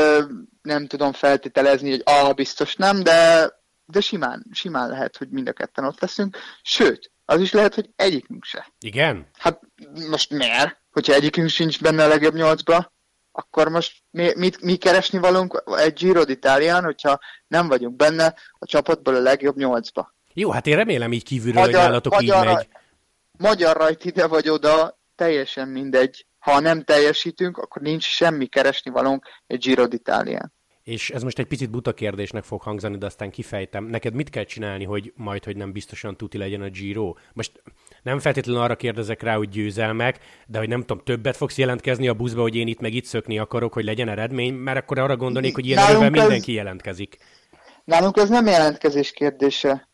nem 0.62 0.88
tudom 0.88 1.12
feltételezni, 1.12 1.90
hogy 1.90 2.02
ah, 2.06 2.34
biztos 2.34 2.76
nem, 2.76 3.04
de, 3.04 3.52
de 3.86 4.00
simán, 4.02 4.46
simán 4.52 4.90
lehet, 4.90 5.18
hogy 5.18 5.30
mind 5.30 5.48
a 5.48 5.54
ketten 5.54 5.86
ott 5.86 6.00
leszünk. 6.00 6.38
Sőt, 6.62 7.12
az 7.26 7.40
is 7.42 7.52
lehet, 7.52 7.76
hogy 7.76 7.90
egyikünk 7.96 8.44
se. 8.44 8.68
Igen? 8.80 9.30
Hát 9.38 9.60
most 10.10 10.30
miért? 10.30 10.78
Hogyha 10.92 11.14
egyikünk 11.14 11.50
sincs 11.50 11.82
benne 11.82 12.04
a 12.04 12.08
legjobb 12.08 12.34
nyolcba, 12.34 12.94
akkor 13.32 13.70
most 13.70 13.98
mi, 14.12 14.32
mit, 14.36 14.62
mi 14.62 14.76
keresni 14.76 15.20
valunk 15.20 15.64
egy 15.78 15.94
Giro 15.94 16.22
d'Italián, 16.26 16.82
hogyha 16.84 17.20
nem 17.48 17.68
vagyunk 17.68 17.96
benne 17.96 18.36
a 18.52 18.66
csapatból 18.66 19.16
a 19.16 19.20
legjobb 19.20 19.58
nyolcba. 19.58 20.14
Jó, 20.34 20.52
hát 20.52 20.68
én 20.68 20.76
remélem 20.76 21.12
így 21.12 21.24
kívülről, 21.24 21.62
magyar, 21.62 21.80
hogy 21.80 21.90
nálatok 21.90 22.14
magyar, 22.14 22.48
így 22.48 22.54
megy. 22.54 22.68
Magyar 23.38 23.78
rajt 23.78 24.06
ide 24.06 24.28
vagy 24.28 24.50
oda, 24.50 25.00
teljesen 25.16 25.68
mindegy. 25.68 26.26
Ha 26.40 26.60
nem 26.60 26.84
teljesítünk, 26.84 27.58
akkor 27.58 27.82
nincs 27.82 28.04
semmi 28.04 28.46
keresni 28.46 28.92
valunk 28.92 29.28
egy 29.48 29.60
Giro 29.60 29.86
d'Italián 29.88 30.48
és 30.86 31.10
ez 31.10 31.24
most 31.24 31.40
egy 31.40 31.46
picit 31.46 31.70
buta 31.70 31.94
kérdésnek 31.94 32.44
fog 32.44 32.62
hangzani, 32.62 32.98
de 32.98 33.06
aztán 33.06 33.30
kifejtem. 33.30 33.86
Neked 33.86 34.14
mit 34.14 34.30
kell 34.30 34.44
csinálni, 34.44 34.84
hogy 34.84 35.14
majd, 35.16 35.44
hogy 35.44 35.56
nem 35.56 35.72
biztosan 35.72 36.18
tuti 36.18 36.38
legyen 36.38 36.62
a 36.62 36.70
Giro? 36.70 37.14
Most 37.34 37.62
nem 38.04 38.20
feltétlenül 38.20 38.62
arra 38.62 38.76
kérdezek 38.76 39.22
rá, 39.22 39.36
hogy 39.36 39.50
győzelmek, 39.50 40.20
de 40.48 40.58
hogy 40.58 40.68
nem 40.68 40.80
tudom, 40.80 41.04
többet 41.04 41.38
fogsz 41.38 41.58
jelentkezni 41.58 42.08
a 42.08 42.14
buszba, 42.14 42.42
hogy 42.42 42.56
én 42.56 42.68
itt 42.68 42.80
meg 42.80 42.94
itt 42.94 43.06
szökni 43.06 43.40
akarok, 43.40 43.74
hogy 43.74 43.84
legyen 43.84 44.10
eredmény, 44.10 44.54
mert 44.54 44.78
akkor 44.78 45.00
arra 45.00 45.18
gondolnék, 45.18 45.56
hogy 45.56 45.66
ilyen 45.66 45.84
erőben 45.88 46.12
mindenki 46.12 46.52
jelentkezik. 46.52 47.18
Nálunk 47.84 48.18
ez 48.18 48.30
nem 48.30 48.46
jelentkezés 48.46 49.12
kérdése. 49.12 49.90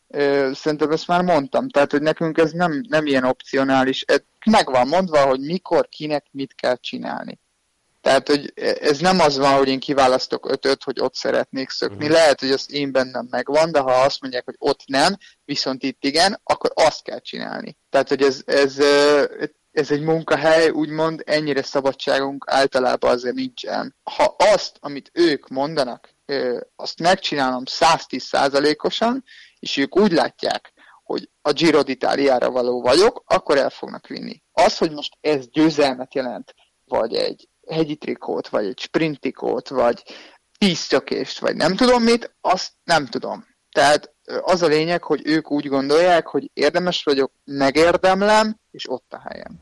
Szerintem 0.52 0.92
ezt 0.92 1.08
már 1.08 1.24
mondtam. 1.24 1.70
Tehát, 1.70 1.92
hogy 1.92 2.02
nekünk 2.02 2.38
ez 2.38 2.52
nem, 2.52 2.84
nem 2.88 3.06
ilyen 3.06 3.24
opcionális. 3.24 4.06
Meg 4.46 4.66
van 4.66 4.88
mondva, 4.88 5.26
hogy 5.26 5.40
mikor, 5.40 5.88
kinek 5.90 6.26
mit 6.32 6.56
kell 6.56 6.76
csinálni. 6.76 7.40
Tehát, 8.02 8.28
hogy 8.28 8.54
ez 8.80 9.00
nem 9.00 9.20
az 9.20 9.38
van, 9.38 9.58
hogy 9.58 9.68
én 9.68 9.80
kiválasztok 9.80 10.52
ötöt, 10.52 10.84
hogy 10.84 11.00
ott 11.00 11.16
szeretnék 11.16 11.70
szökni. 11.70 11.96
Uh-huh. 11.96 12.12
Lehet, 12.12 12.40
hogy 12.40 12.52
az 12.52 12.74
én 12.74 12.92
bennem 12.92 13.28
megvan, 13.30 13.72
de 13.72 13.80
ha 13.80 13.92
azt 13.92 14.22
mondják, 14.22 14.46
hogy 14.46 14.56
ott 14.58 14.82
nem, 14.86 15.18
viszont 15.46 15.84
itt 15.84 16.04
igen, 16.04 16.40
akkor 16.44 16.72
azt 16.74 17.04
kell 17.04 17.20
csinálni. 17.20 17.78
Tehát, 17.90 18.10
hogy 18.10 18.22
ez, 18.22 18.42
ez 18.46 18.78
ez 19.72 19.92
egy 19.92 20.02
munkahely, 20.02 20.70
úgymond 20.70 21.24
ennyire 21.26 21.64
szabadságunk 21.64 22.46
általában 22.48 23.12
azért 23.12 23.36
nincsen. 23.36 23.96
Ha 24.04 24.36
azt, 24.38 24.78
amit 24.80 25.10
ők 25.14 25.48
mondanak, 25.48 26.16
azt 26.76 27.00
megcsinálom 27.00 27.64
110%-osan, 27.66 29.24
és 29.60 29.78
ők 29.78 29.98
úgy 29.98 30.12
látják, 30.12 30.74
hogy 31.04 31.30
a 31.42 31.52
Giro 31.52 31.82
d'Italiára 31.84 32.50
való 32.52 32.82
vagyok, 32.82 33.24
akkor 33.26 33.58
el 33.58 33.70
fognak 33.70 34.08
vinni. 34.08 34.42
Az, 34.52 34.78
hogy 34.78 34.92
most 34.92 35.18
ez 35.22 35.50
győzelmet 35.50 36.14
jelent, 36.14 36.54
vagy 36.86 37.14
egy 37.16 37.50
hegyi 37.68 37.96
trikót, 37.96 38.48
vagy 38.50 38.66
egy 38.66 38.80
sprintikót, 38.80 39.70
vagy 39.70 40.04
tíz 40.58 40.88
tökést, 40.88 41.40
vagy 41.40 41.56
nem 41.56 41.76
tudom 41.76 42.04
mit, 42.04 42.36
azt 42.42 42.72
nem 42.84 43.06
tudom. 43.06 43.46
Tehát 43.72 44.14
az 44.42 44.62
a 44.62 44.68
lényeg, 44.68 45.04
hogy 45.04 45.22
ők 45.26 45.52
úgy 45.52 45.68
gondolják, 45.68 46.28
hogy 46.28 46.50
érdemes 46.54 47.04
vagyok, 47.04 47.32
megérdemlem, 47.44 48.60
és 48.72 48.90
ott 48.90 49.14
a 49.14 49.22
helyem. 49.30 49.62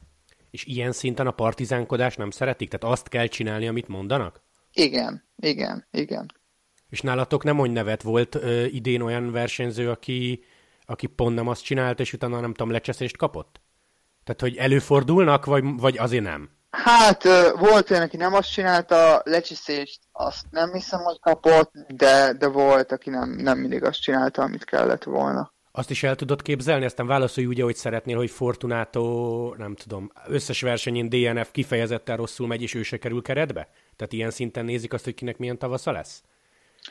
És 0.52 0.66
ilyen 0.66 0.92
szinten 0.92 1.28
a 1.28 1.32
partizánkodás 1.32 2.16
nem 2.16 2.30
szeretik? 2.30 2.70
Tehát 2.70 2.96
azt 2.96 3.08
kell 3.08 3.28
csinálni, 3.28 3.68
amit 3.68 3.88
mondanak? 3.88 4.44
Igen, 4.72 5.30
igen, 5.36 5.88
igen. 5.92 6.34
És 6.90 7.02
nálatok 7.02 7.44
nem 7.44 7.56
mondj 7.56 7.74
nevet, 7.74 8.02
volt 8.02 8.36
ö, 8.36 8.64
idén 8.66 9.02
olyan 9.02 9.32
versenyző, 9.32 9.90
aki, 9.90 10.44
aki 10.86 11.08
pont 11.08 11.36
nem 11.36 11.48
azt 11.48 11.64
csinált, 11.64 12.00
és 12.00 12.14
utána 12.14 12.40
nem 12.40 12.54
tudom, 12.54 12.72
lecseszést 12.72 13.18
kapott? 13.18 13.62
Tehát, 14.24 14.42
hogy 14.42 14.56
előfordulnak, 14.56 15.46
vagy, 15.46 15.64
vagy 15.78 15.98
azért 15.98 16.24
nem? 16.24 16.50
Hát 16.70 17.24
volt 17.58 17.92
olyan, 17.92 18.04
aki 18.04 18.18
nem 18.18 18.34
azt 18.34 18.52
csinálta, 18.52 19.22
lecsiszést 19.26 20.00
azt 20.12 20.46
nem 20.52 20.74
hiszem, 20.74 21.00
hogy 21.00 21.20
kapott, 21.20 21.72
de, 21.88 22.34
de 22.34 22.48
volt, 22.48 22.92
aki 22.92 23.10
nem, 23.10 23.30
nem 23.30 23.58
mindig 23.58 23.84
azt 23.84 24.02
csinálta, 24.02 24.42
amit 24.42 24.66
kellett 24.66 25.04
volna. 25.04 25.54
Azt 25.72 25.90
is 25.90 26.04
el 26.04 26.16
tudod 26.16 26.42
képzelni, 26.42 26.86
aztán 26.86 27.08
válaszolj 27.08 27.48
úgy, 27.48 27.62
ahogy 27.62 27.76
szeretnél, 27.76 28.18
hogy 28.18 28.30
Fortunato, 28.30 29.54
nem 29.58 29.76
tudom, 29.76 30.12
összes 30.28 30.62
versenyén 30.62 31.10
DNF 31.10 31.52
kifejezetten 31.52 32.18
rosszul 32.18 32.48
megy, 32.48 32.62
és 32.62 32.74
ő 32.74 32.84
se 32.84 32.98
kerül 32.98 33.22
keretbe? 33.22 33.70
Tehát 33.96 34.14
ilyen 34.14 34.32
szinten 34.32 34.66
nézik 34.66 34.94
azt, 34.94 35.04
hogy 35.04 35.14
kinek 35.14 35.38
milyen 35.38 35.58
tavasza 35.58 35.92
lesz? 35.92 36.22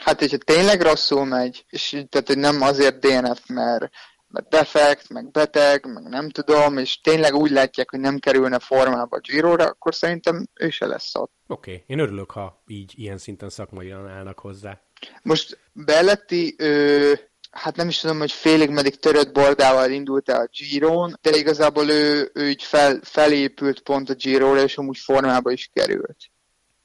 Hát, 0.01 0.19
hogyha 0.19 0.37
tényleg 0.37 0.81
rosszul 0.81 1.25
megy, 1.25 1.65
és 1.71 2.05
tehát, 2.09 2.27
hogy 2.27 2.39
nem 2.39 2.63
azért 2.63 2.99
DNF, 2.99 3.41
mert 3.49 3.91
mert 4.29 4.49
defekt, 4.49 5.09
meg 5.09 5.31
beteg, 5.31 5.93
meg 5.93 6.03
nem 6.03 6.31
tudom, 6.31 6.79
és 6.79 7.01
tényleg 7.01 7.35
úgy 7.35 7.51
látják, 7.51 7.91
hogy 7.91 8.01
nem 8.01 8.19
kerülne 8.19 8.59
formába 8.59 9.17
a 9.17 9.21
giro 9.21 9.53
akkor 9.53 9.95
szerintem 9.95 10.49
ő 10.55 10.71
se 10.71 10.87
lesz 10.87 11.15
ott. 11.15 11.33
Oké, 11.47 11.73
okay. 11.73 11.85
én 11.87 11.99
örülök, 11.99 12.31
ha 12.31 12.63
így 12.67 12.93
ilyen 12.97 13.19
szinten 13.19 13.49
szakmaian 13.49 14.09
állnak 14.09 14.39
hozzá. 14.39 14.81
Most 15.23 15.59
Belletti, 15.73 16.55
ő, 16.59 17.19
hát 17.51 17.77
nem 17.77 17.89
is 17.89 17.99
tudom, 17.99 18.19
hogy 18.19 18.33
félig 18.33 18.71
meddig 18.71 18.99
törött 18.99 19.33
bordával 19.33 19.91
indult 19.91 20.29
el 20.29 20.41
a 20.41 20.49
giro 20.51 21.09
de 21.21 21.37
igazából 21.37 21.89
ő, 21.89 22.31
ő 22.35 22.49
így 22.49 22.63
fel, 22.63 23.01
felépült 23.03 23.81
pont 23.81 24.11
a 24.11 24.15
giro 24.15 24.57
és 24.57 24.77
amúgy 24.77 24.99
formába 24.99 25.51
is 25.51 25.71
került. 25.73 26.17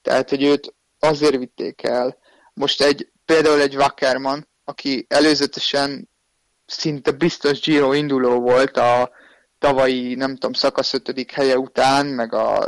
Tehát, 0.01 0.29
hogy 0.29 0.43
őt 0.43 0.75
azért 0.99 1.37
vitték 1.37 1.83
el. 1.83 2.17
Most 2.53 2.81
egy, 2.81 3.11
például 3.25 3.61
egy 3.61 3.75
Wackerman, 3.75 4.47
aki 4.63 5.05
előzetesen 5.09 6.11
szinte 6.65 7.11
biztos 7.11 7.59
Giro 7.59 7.93
induló 7.93 8.39
volt 8.39 8.77
a 8.77 9.11
tavalyi, 9.59 10.15
nem 10.15 10.33
tudom, 10.33 10.53
szakasz 10.53 10.93
ötödik 10.93 11.31
helye 11.31 11.57
után, 11.57 12.05
meg 12.05 12.33
a 12.33 12.67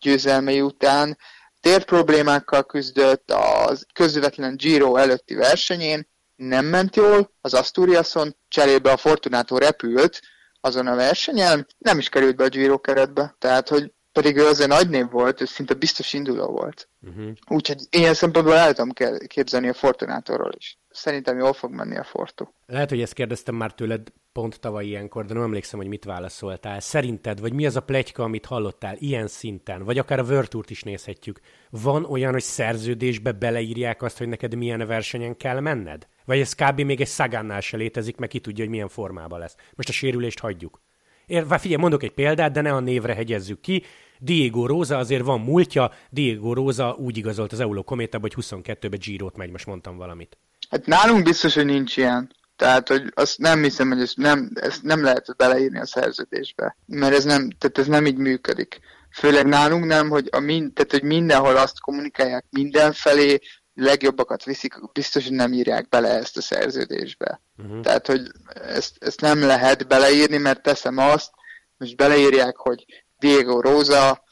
győzelmei 0.00 0.60
után. 0.60 1.18
Tér 1.60 1.84
problémákkal 1.84 2.64
küzdött 2.64 3.30
az 3.30 3.86
közvetlen 3.92 4.56
Giro 4.56 4.96
előtti 4.96 5.34
versenyén, 5.34 6.08
nem 6.36 6.64
ment 6.64 6.96
jól, 6.96 7.32
az 7.40 7.54
Asturiason 7.54 8.36
cserébe 8.48 8.90
a 8.90 8.96
Fortunato 8.96 9.58
repült 9.58 10.20
azon 10.60 10.86
a 10.86 10.94
versenyen, 10.94 11.66
nem 11.78 11.98
is 11.98 12.08
került 12.08 12.36
be 12.36 12.44
a 12.44 12.48
Giro 12.48 12.80
keretbe. 12.80 13.34
Tehát, 13.38 13.68
hogy 13.68 13.92
pedig 14.16 14.36
ő 14.36 14.46
azért 14.46 14.68
nagy 14.68 14.88
név 14.88 15.10
volt, 15.10 15.40
ő 15.40 15.44
szinte 15.44 15.74
biztos 15.74 16.12
induló 16.12 16.46
volt. 16.46 16.88
Uh-huh. 17.00 17.32
Úgyhogy 17.48 17.80
ilyen 17.90 18.14
szempontból 18.14 18.54
el 18.54 18.72
tudom 18.72 18.92
képzelni 19.26 19.68
a 19.68 19.72
Fortunátorról 19.72 20.52
is. 20.56 20.78
Szerintem 20.90 21.38
jól 21.38 21.52
fog 21.52 21.70
menni 21.70 21.96
a 21.96 22.04
Fortu. 22.04 22.44
Lehet, 22.66 22.88
hogy 22.88 23.00
ezt 23.00 23.12
kérdeztem 23.12 23.54
már 23.54 23.74
tőled 23.74 24.12
pont 24.32 24.60
tavaly 24.60 24.86
ilyenkor, 24.86 25.24
de 25.24 25.34
nem 25.34 25.42
emlékszem, 25.42 25.78
hogy 25.78 25.88
mit 25.88 26.04
válaszoltál. 26.04 26.80
Szerinted, 26.80 27.40
vagy 27.40 27.52
mi 27.52 27.66
az 27.66 27.76
a 27.76 27.80
plegyka, 27.80 28.22
amit 28.22 28.46
hallottál 28.46 28.96
ilyen 28.98 29.26
szinten, 29.26 29.84
vagy 29.84 29.98
akár 29.98 30.18
a 30.18 30.24
Virturt 30.24 30.70
is 30.70 30.82
nézhetjük, 30.82 31.40
van 31.70 32.04
olyan, 32.04 32.32
hogy 32.32 32.42
szerződésbe 32.42 33.32
beleírják 33.32 34.02
azt, 34.02 34.18
hogy 34.18 34.28
neked 34.28 34.54
milyen 34.54 34.86
versenyen 34.86 35.36
kell 35.36 35.60
menned? 35.60 36.06
Vagy 36.24 36.40
ez 36.40 36.54
kb. 36.54 36.80
még 36.80 37.00
egy 37.00 37.06
szagánnál 37.06 37.60
se 37.60 37.76
létezik, 37.76 38.16
meg 38.16 38.28
ki 38.28 38.40
tudja, 38.40 38.62
hogy 38.64 38.72
milyen 38.72 38.88
formában 38.88 39.38
lesz. 39.38 39.56
Most 39.74 39.88
a 39.88 39.92
sérülést 39.92 40.38
hagyjuk. 40.38 40.80
Ér, 41.26 41.44
figyelj, 41.48 41.80
mondok 41.80 42.02
egy 42.02 42.12
példát, 42.12 42.52
de 42.52 42.60
ne 42.60 42.72
a 42.72 42.80
névre 42.80 43.14
hegyezzük 43.14 43.60
ki. 43.60 43.82
Diego 44.18 44.66
Rosa 44.66 44.96
azért 44.96 45.24
van 45.24 45.40
múltja, 45.40 45.90
Diego 46.10 46.52
Rosa 46.52 46.96
úgy 46.98 47.16
igazolt 47.16 47.52
az 47.52 47.60
Euló 47.60 47.82
kométába, 47.82 48.28
hogy 48.34 48.44
22-be 48.46 48.96
Girot 48.96 49.36
megy, 49.36 49.50
most 49.50 49.66
mondtam 49.66 49.96
valamit. 49.96 50.38
Hát 50.70 50.86
nálunk 50.86 51.24
biztos, 51.24 51.54
hogy 51.54 51.64
nincs 51.64 51.96
ilyen. 51.96 52.34
Tehát, 52.56 52.88
hogy 52.88 53.02
azt 53.14 53.38
nem 53.38 53.62
hiszem, 53.62 53.88
hogy 53.88 54.00
ezt 54.00 54.16
nem, 54.16 54.50
ezt 54.54 54.82
nem 54.82 55.02
lehet 55.02 55.36
beleírni 55.36 55.78
a 55.78 55.86
szerződésbe. 55.86 56.76
Mert 56.86 57.14
ez 57.14 57.24
nem, 57.24 57.50
tehát 57.58 57.78
ez 57.78 57.86
nem 57.86 58.06
így 58.06 58.16
működik. 58.16 58.80
Főleg 59.10 59.46
nálunk 59.46 59.84
nem, 59.84 60.08
hogy, 60.08 60.28
a 60.30 60.38
mind, 60.38 60.72
tehát, 60.72 60.90
hogy 60.90 61.02
mindenhol 61.02 61.56
azt 61.56 61.80
kommunikálják 61.80 62.44
mindenfelé, 62.50 63.38
legjobbakat 63.74 64.44
viszik, 64.44 64.92
biztos, 64.92 65.24
hogy 65.24 65.32
nem 65.32 65.52
írják 65.52 65.88
bele 65.88 66.08
ezt 66.08 66.36
a 66.36 66.40
szerződésbe. 66.40 67.40
Uh-huh. 67.56 67.80
Tehát, 67.80 68.06
hogy 68.06 68.20
ezt, 68.54 68.96
ezt 68.98 69.20
nem 69.20 69.40
lehet 69.40 69.86
beleírni, 69.86 70.36
mert 70.36 70.62
teszem 70.62 70.98
azt, 70.98 71.30
most 71.76 71.96
beleírják, 71.96 72.56
hogy 72.56 72.84
Diego 73.18 73.60
Rosa 73.60 74.22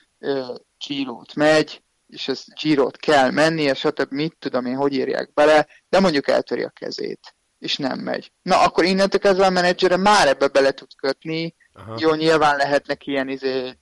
Girot 0.87 1.35
megy, 1.35 1.83
és 2.07 2.29
ez 2.29 2.45
Girot 2.63 2.97
kell 2.97 3.31
mennie, 3.31 3.75
stb. 3.75 4.13
mit 4.13 4.37
tudom 4.39 4.67
én, 4.67 4.77
hogy 4.77 4.93
írják 4.93 5.33
bele, 5.33 5.67
de 5.89 6.01
mondjuk 6.01 6.29
eltöri 6.29 6.63
a 6.63 6.71
kezét, 6.71 7.35
és 7.59 7.77
nem 7.77 7.99
megy. 7.99 8.33
Na, 8.43 8.61
akkor 8.63 8.85
innentől 8.85 9.21
kezdve 9.21 9.47
a 9.47 9.51
menedzsere 9.51 9.97
már 9.97 10.29
ebbe 10.29 10.49
bele 10.49 10.71
tud 10.71 10.95
kötni, 10.97 11.55
Aha. 11.77 11.97
Jó, 11.99 12.15
nyilván 12.15 12.57
lehetnek 12.57 13.07
ilyen 13.07 13.29
izé, 13.29 13.79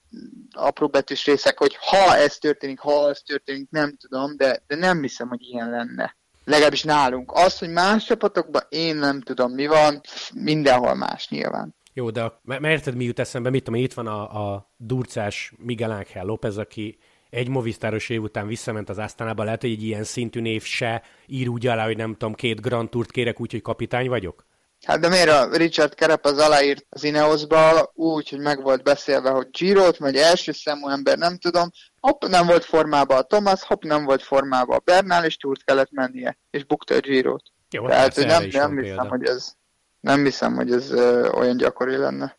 apró 0.53 0.88
betűs 0.88 1.25
részek, 1.25 1.59
hogy 1.59 1.77
ha 1.81 2.17
ez 2.17 2.37
történik, 2.37 2.79
ha 2.79 3.09
ez 3.09 3.21
történik, 3.27 3.71
nem 3.71 3.97
tudom, 3.97 4.37
de, 4.37 4.62
de 4.67 4.77
nem 4.77 5.01
hiszem, 5.01 5.29
hogy 5.29 5.43
ilyen 5.43 5.71
lenne. 5.71 6.17
Legalábbis 6.45 6.83
nálunk. 6.83 7.33
Az, 7.33 7.59
hogy 7.59 7.71
más 7.71 8.05
csapatokban 8.05 8.62
én 8.69 8.97
nem 8.97 9.21
tudom 9.21 9.53
mi 9.53 9.67
van, 9.67 10.01
mindenhol 10.35 10.95
más 10.95 11.29
nyilván. 11.29 11.75
Jó, 11.94 12.11
de 12.11 12.22
a, 12.22 12.40
mert 12.44 12.64
érted, 12.64 12.94
mi 12.94 13.05
jut 13.05 13.18
eszembe, 13.18 13.50
mit 13.50 13.64
tudom, 13.64 13.81
itt 13.81 13.92
van 13.92 14.07
a, 14.07 14.52
a 14.52 14.72
durcás 14.76 15.52
Miguel 15.59 15.92
Ángel 15.92 16.24
López, 16.24 16.59
aki 16.59 16.98
egy 17.31 17.48
movisztáros 17.48 18.09
év 18.09 18.22
után 18.22 18.46
visszament 18.46 18.88
az 18.88 18.98
Asztánába, 18.98 19.44
lehet, 19.44 19.61
hogy 19.61 19.70
egy 19.70 19.83
ilyen 19.83 20.05
szintű 20.05 20.40
név 20.40 20.62
se 20.62 21.02
ír 21.26 21.48
úgy 21.48 21.66
alá, 21.66 21.85
hogy 21.85 21.96
nem 21.96 22.12
tudom, 22.12 22.35
két 22.35 22.61
Grand 22.61 22.88
Tourt 22.88 23.11
kérek 23.11 23.40
úgy, 23.40 23.50
hogy 23.50 23.62
kapitány 23.62 24.09
vagyok? 24.09 24.46
Hát 24.87 25.00
de 25.00 25.09
miért 25.09 25.28
a 25.28 25.57
Richard 25.57 25.94
Kerep 25.94 26.24
az 26.24 26.38
aláírt 26.38 26.87
az 26.88 27.05
Ineosba 27.05 27.90
úgy, 27.94 28.28
hogy 28.28 28.38
meg 28.38 28.62
volt 28.62 28.83
beszélve, 28.83 29.31
hogy 29.31 29.50
Girot, 29.50 29.96
vagy 29.96 30.16
első 30.16 30.52
számú 30.52 30.88
ember, 30.88 31.18
nem 31.18 31.38
tudom, 31.38 31.70
hopp, 32.00 32.24
nem 32.24 32.46
volt 32.46 32.64
formában 32.64 33.16
a 33.16 33.22
Thomas, 33.22 33.62
hopp, 33.62 33.83
nem 33.83 34.05
volt 34.05 34.22
formában 34.22 34.76
a 34.76 34.83
Bernál, 34.85 35.24
és 35.24 35.37
túrt 35.37 35.64
kellett 35.64 35.90
mennie, 35.90 36.38
és 36.50 36.64
bukta 36.64 36.94
a 36.94 37.00
Girot. 37.00 37.42
Jó, 37.70 37.87
Tehát, 37.87 38.14
hogy 38.14 38.26
nem, 38.26 38.48
nem 38.50 38.78
hiszem, 38.78 39.09
hogy 39.09 39.24
ez, 39.24 39.55
nem 40.03 40.25
hiszem, 40.25 40.55
hogy 40.55 40.73
ez 40.73 40.93
olyan 41.35 41.57
gyakori 41.57 41.97
lenne. 41.97 42.38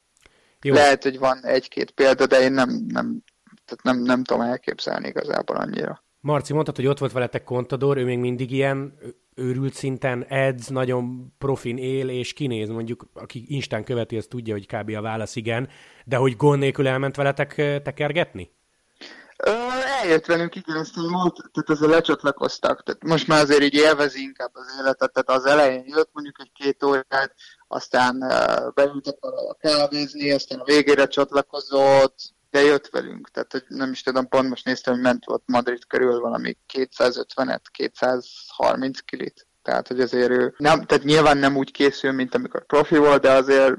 Jó. 0.62 0.73
Lehet, 0.73 1.04
hogy 1.04 1.19
van 1.19 1.45
egy-két 1.45 1.91
példa, 1.91 2.26
de 2.26 2.41
én 2.41 2.52
nem, 2.52 2.69
nem, 2.88 3.23
tehát 3.65 3.84
nem, 3.84 3.97
nem 4.02 4.23
tudom 4.23 4.43
elképzelni 4.43 5.08
igazából 5.08 5.56
annyira. 5.56 6.04
Marci, 6.19 6.54
mondtad, 6.54 6.76
hogy 6.76 6.88
ott 6.88 6.99
volt 6.99 7.12
veletek 7.12 7.43
Contador, 7.43 7.97
ő 7.97 8.04
még 8.04 8.17
mindig 8.19 8.52
ilyen 8.52 8.97
őrült 9.36 9.73
szinten 9.73 10.26
edz, 10.28 10.67
nagyon 10.67 11.34
profin 11.38 11.78
él, 11.78 12.10
és 12.10 12.34
kinéz, 12.34 12.69
mondjuk, 12.69 13.06
aki 13.13 13.45
Instán 13.47 13.84
követi, 13.84 14.17
az 14.17 14.26
tudja, 14.26 14.54
hogy 14.54 14.67
kb. 14.67 14.89
a 14.89 15.02
válasz 15.02 15.36
igen, 15.36 15.69
de 16.06 16.15
hogy 16.15 16.36
gond 16.36 16.60
nélkül 16.60 16.88
elment 16.88 17.15
veletek 17.15 17.56
tekergetni? 17.84 18.52
Eljött 20.01 20.25
velünk, 20.25 20.56
igen, 20.56 20.77
ezt 20.77 20.95
múlt, 20.95 21.36
tehát 21.51 21.69
ezzel 21.69 21.89
lecsatlakoztak. 21.89 22.84
Tehát 22.84 23.03
most 23.03 23.27
már 23.27 23.41
azért 23.41 23.62
így 23.62 23.73
élvezi 23.73 24.21
inkább 24.21 24.51
az 24.53 24.65
életet, 24.79 25.12
tehát 25.13 25.29
az 25.29 25.45
elején 25.45 25.84
jött 25.88 26.10
mondjuk 26.13 26.39
egy-két 26.39 26.84
órát, 26.84 27.34
aztán 27.67 28.19
beültek 28.73 29.17
a 29.19 29.53
kávézni, 29.53 30.32
aztán 30.32 30.60
a 30.60 30.63
végére 30.63 31.08
csatlakozott, 31.08 32.34
de 32.49 32.62
jött 32.62 32.89
velünk, 32.89 33.29
tehát 33.29 33.51
hogy 33.51 33.63
nem 33.67 33.91
is 33.91 34.01
tudom, 34.01 34.27
pont 34.27 34.49
most 34.49 34.65
néztem, 34.65 34.93
hogy 34.93 35.03
ment 35.03 35.23
ott 35.27 35.43
Madrid 35.45 35.88
körül 35.88 36.19
valami 36.19 36.58
250-et, 36.73 37.62
230 37.71 38.99
kilit. 38.99 39.47
Tehát, 39.62 39.88
hogy 39.88 39.99
azért 40.01 40.29
ő 40.29 40.53
nem, 40.58 40.84
tehát 40.86 41.03
nyilván 41.03 41.38
nem 41.38 41.58
úgy 41.58 41.71
készül, 41.71 42.12
mint 42.12 42.36
amikor 42.36 42.65
profi 42.65 42.97
volt, 42.97 43.21
de 43.21 43.32
azért 43.32 43.75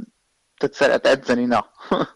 tehát 0.57 0.74
szeret 0.74 1.07
edzeni, 1.07 1.44
na. 1.44 1.70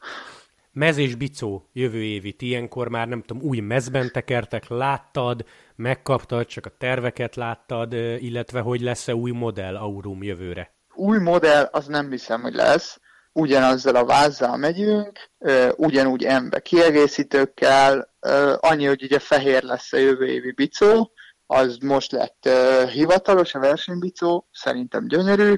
Mez 0.72 0.96
és 0.96 1.14
Bicó 1.14 1.68
jövő 1.72 2.02
évi, 2.02 2.34
ilyenkor 2.38 2.88
már 2.88 3.08
nem 3.08 3.22
tudom, 3.22 3.42
új 3.42 3.60
mezben 3.60 4.10
tekertek, 4.12 4.68
láttad, 4.68 5.44
megkaptad, 5.76 6.46
csak 6.46 6.66
a 6.66 6.76
terveket 6.78 7.36
láttad, 7.36 7.92
illetve 8.18 8.60
hogy 8.60 8.80
lesz-e 8.80 9.14
új 9.14 9.30
modell 9.30 9.76
Aurum 9.76 10.22
jövőre? 10.22 10.72
Új 10.94 11.18
modell, 11.18 11.68
az 11.72 11.86
nem 11.86 12.10
hiszem, 12.10 12.42
hogy 12.42 12.54
lesz 12.54 13.00
ugyanazzal 13.32 13.94
a 13.94 14.04
vázzal 14.04 14.56
megyünk, 14.56 15.30
ugyanúgy 15.76 16.24
embe 16.24 16.60
kiegészítőkkel, 16.60 18.14
annyi, 18.60 18.84
hogy 18.84 19.02
ugye 19.02 19.18
fehér 19.18 19.62
lesz 19.62 19.92
a 19.92 19.96
jövő 19.96 20.26
évi 20.26 20.52
bicó, 20.52 21.12
az 21.46 21.76
most 21.76 22.12
lett 22.12 22.48
hivatalos, 22.92 23.54
a 23.54 23.58
versenybicó, 23.58 24.48
szerintem 24.52 25.08
gyönyörű, 25.08 25.54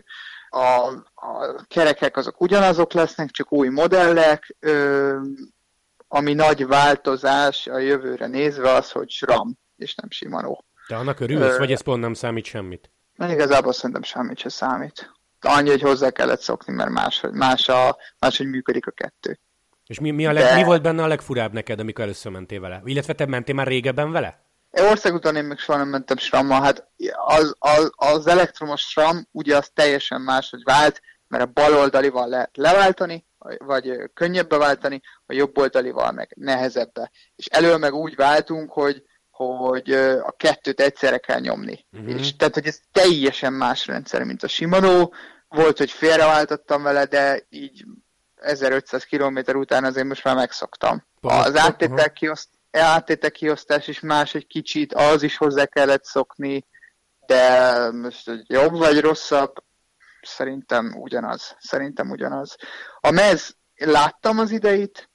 a, 0.50 0.86
a 1.14 1.64
kerekek 1.68 2.16
azok 2.16 2.40
ugyanazok 2.40 2.92
lesznek, 2.92 3.30
csak 3.30 3.52
új 3.52 3.68
modellek, 3.68 4.56
ami 6.08 6.34
nagy 6.34 6.66
változás 6.66 7.66
a 7.66 7.78
jövőre 7.78 8.26
nézve 8.26 8.72
az, 8.72 8.90
hogy 8.90 9.10
SRAM, 9.10 9.58
és 9.76 9.94
nem 9.94 10.10
Shimano. 10.10 10.56
De 10.88 10.96
annak 10.96 11.20
örülsz, 11.20 11.56
vagy 11.56 11.72
ez 11.72 11.80
pont 11.80 12.00
nem 12.00 12.14
számít 12.14 12.44
semmit? 12.44 12.90
Igazából 13.28 13.72
szerintem 13.72 14.02
semmit 14.02 14.38
se 14.38 14.48
számít. 14.48 15.12
Annyi, 15.40 15.68
hogy 15.68 15.80
hozzá 15.80 16.10
kellett 16.10 16.40
szokni, 16.40 16.72
mert 16.72 16.90
más, 16.90 17.24
más, 17.32 17.68
a, 17.68 17.96
más 18.18 18.36
hogy 18.36 18.46
működik 18.46 18.86
a 18.86 18.90
kettő. 18.90 19.38
És 19.86 20.00
mi, 20.00 20.10
mi, 20.10 20.26
a 20.26 20.32
leg, 20.32 20.42
De... 20.42 20.54
mi 20.54 20.64
volt 20.64 20.82
benne 20.82 21.02
a 21.02 21.06
legfurább 21.06 21.52
neked, 21.52 21.80
amikor 21.80 22.04
először 22.04 22.32
mentél 22.32 22.60
vele? 22.60 22.80
Illetve 22.84 23.12
te 23.12 23.26
mentél 23.26 23.54
már 23.54 23.66
régebben 23.66 24.12
vele? 24.12 24.49
Országúton 24.70 25.36
én 25.36 25.44
még 25.44 25.58
soha 25.58 25.78
nem 25.78 25.88
mentem 25.88 26.16
SRAM-mal. 26.16 26.62
Hát 26.62 26.88
az, 27.26 27.54
az, 27.58 27.90
az 27.94 28.26
elektromos 28.26 28.80
SRAM 28.80 29.28
ugye 29.30 29.56
az 29.56 29.70
teljesen 29.74 30.20
máshogy 30.20 30.62
vált, 30.64 31.00
mert 31.28 31.44
a 31.44 31.50
bal 31.52 31.74
oldalival 31.74 32.28
lehet 32.28 32.56
leváltani, 32.56 33.26
vagy 33.58 34.10
könnyebb 34.14 34.48
beváltani, 34.48 35.00
a 35.26 35.32
jobb 35.32 35.58
oldalival 35.58 36.12
meg 36.12 36.32
nehezebbe. 36.36 37.10
És 37.36 37.46
elől 37.46 37.78
meg 37.78 37.94
úgy 37.94 38.14
váltunk, 38.14 38.72
hogy 38.72 39.02
hogy 39.30 39.92
a 40.22 40.34
kettőt 40.36 40.80
egyszerre 40.80 41.18
kell 41.18 41.40
nyomni. 41.40 41.86
Uh-huh. 41.92 42.20
És 42.20 42.36
tehát, 42.36 42.54
hogy 42.54 42.66
ez 42.66 42.80
teljesen 42.92 43.52
más 43.52 43.86
rendszer, 43.86 44.24
mint 44.24 44.42
a 44.42 44.48
Shimano. 44.48 45.08
Volt, 45.48 45.78
hogy 45.78 45.90
félreváltottam 45.90 46.82
vele, 46.82 47.04
de 47.04 47.46
így 47.48 47.84
1500 48.34 49.04
km 49.04 49.38
után 49.56 49.84
azért 49.84 50.06
most 50.06 50.24
már 50.24 50.34
megszoktam. 50.34 51.06
Az 51.20 51.56
áttétel, 51.56 52.12
kioszt, 52.12 52.48
áttétel 52.70 53.30
kiosztás 53.30 53.88
is 53.88 54.00
más 54.00 54.34
egy 54.34 54.46
kicsit, 54.46 54.94
az 54.94 55.22
is 55.22 55.36
hozzá 55.36 55.64
kellett 55.64 56.04
szokni, 56.04 56.66
de 57.26 57.90
most 57.90 58.26
hogy 58.26 58.42
jobb 58.46 58.76
vagy 58.76 59.00
rosszabb, 59.00 59.54
szerintem 60.22 60.94
ugyanaz. 60.96 61.56
Szerintem 61.58 62.10
ugyanaz. 62.10 62.56
A 63.00 63.10
mez, 63.10 63.56
láttam 63.74 64.38
az 64.38 64.50
ideit, 64.50 65.10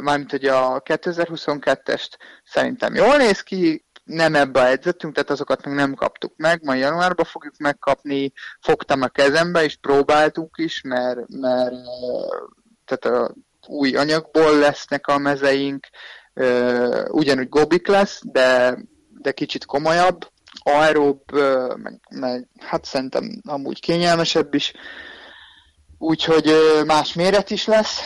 mármint 0.00 0.30
hogy 0.30 0.46
a 0.46 0.82
2022-est 0.82 2.10
szerintem 2.44 2.94
jól 2.94 3.16
néz 3.16 3.40
ki, 3.40 3.84
nem 4.04 4.34
ebbe 4.34 4.60
edzettünk, 4.60 5.14
tehát 5.14 5.30
azokat 5.30 5.64
még 5.64 5.74
nem 5.74 5.94
kaptuk 5.94 6.32
meg, 6.36 6.64
majd 6.64 6.80
januárban 6.80 7.24
fogjuk 7.24 7.56
megkapni, 7.56 8.32
fogtam 8.60 9.02
a 9.02 9.08
kezembe, 9.08 9.64
és 9.64 9.76
próbáltuk 9.76 10.58
is, 10.58 10.80
mert, 10.80 11.28
mert 11.28 11.74
tehát 12.84 13.18
a 13.18 13.34
új 13.66 13.96
anyagból 13.96 14.58
lesznek 14.58 15.06
a 15.06 15.18
mezeink, 15.18 15.86
ugyanúgy 17.10 17.48
gobik 17.48 17.86
lesz, 17.86 18.20
de, 18.24 18.78
de 19.18 19.32
kicsit 19.32 19.64
komolyabb, 19.64 20.30
aeróbb, 20.62 21.22
meg, 21.76 22.00
meg 22.10 22.48
hát 22.58 22.84
szerintem 22.84 23.40
amúgy 23.44 23.80
kényelmesebb 23.80 24.54
is, 24.54 24.72
úgyhogy 25.98 26.52
más 26.86 27.14
méret 27.14 27.50
is 27.50 27.66
lesz, 27.66 28.00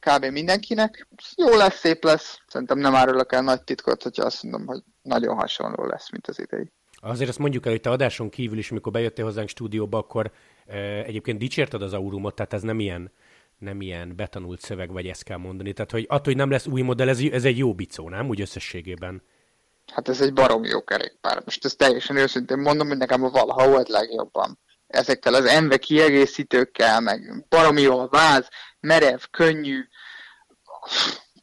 kb. 0.00 0.24
mindenkinek. 0.24 1.08
Jó 1.36 1.56
lesz, 1.56 1.78
szép 1.78 2.04
lesz. 2.04 2.38
Szerintem 2.46 2.78
nem 2.78 2.94
árulok 2.94 3.32
el 3.32 3.42
nagy 3.42 3.62
titkot, 3.62 4.02
hogyha 4.02 4.24
azt 4.24 4.42
mondom, 4.42 4.66
hogy 4.66 4.82
nagyon 5.02 5.36
hasonló 5.36 5.84
lesz, 5.84 6.10
mint 6.10 6.26
az 6.26 6.40
idei. 6.40 6.72
Azért 7.00 7.28
azt 7.28 7.38
mondjuk 7.38 7.66
el, 7.66 7.72
hogy 7.72 7.80
te 7.80 7.90
adáson 7.90 8.28
kívül 8.28 8.58
is, 8.58 8.70
amikor 8.70 8.92
bejöttél 8.92 9.24
hozzánk 9.24 9.48
stúdióba, 9.48 9.98
akkor 9.98 10.30
e, 10.66 10.76
egyébként 11.02 11.38
dicsérted 11.38 11.82
az 11.82 11.92
Aurumot, 11.92 12.34
tehát 12.34 12.52
ez 12.52 12.62
nem 12.62 12.80
ilyen, 12.80 13.12
nem 13.58 13.80
ilyen 13.80 14.16
betanult 14.16 14.60
szöveg, 14.60 14.92
vagy 14.92 15.06
ezt 15.06 15.22
kell 15.22 15.36
mondani. 15.36 15.72
Tehát, 15.72 15.90
hogy 15.90 16.04
attól, 16.08 16.24
hogy 16.24 16.36
nem 16.36 16.50
lesz 16.50 16.66
új 16.66 16.80
modell, 16.80 17.08
ez, 17.08 17.20
ez 17.20 17.44
egy 17.44 17.58
jó 17.58 17.74
bicó, 17.74 18.08
nem? 18.08 18.28
Úgy 18.28 18.40
összességében. 18.40 19.22
Hát 19.92 20.08
ez 20.08 20.20
egy 20.20 20.32
barom 20.32 20.64
jó 20.64 20.84
kerékpár. 20.84 21.42
Most 21.44 21.64
ezt 21.64 21.78
teljesen 21.78 22.16
őszintén 22.16 22.58
mondom, 22.58 22.88
hogy 22.88 22.96
nekem 22.96 23.24
a 23.24 23.30
valaha 23.30 23.68
volt 23.68 23.88
legjobban. 23.88 24.58
Ezekkel 24.86 25.34
az 25.34 25.44
enve 25.44 25.76
kiegészítőkkel, 25.76 27.00
meg 27.00 27.44
baromi 27.48 27.80
jó 27.80 27.98
a 27.98 28.08
váz, 28.08 28.48
merev, 28.80 29.20
könnyű, 29.30 29.80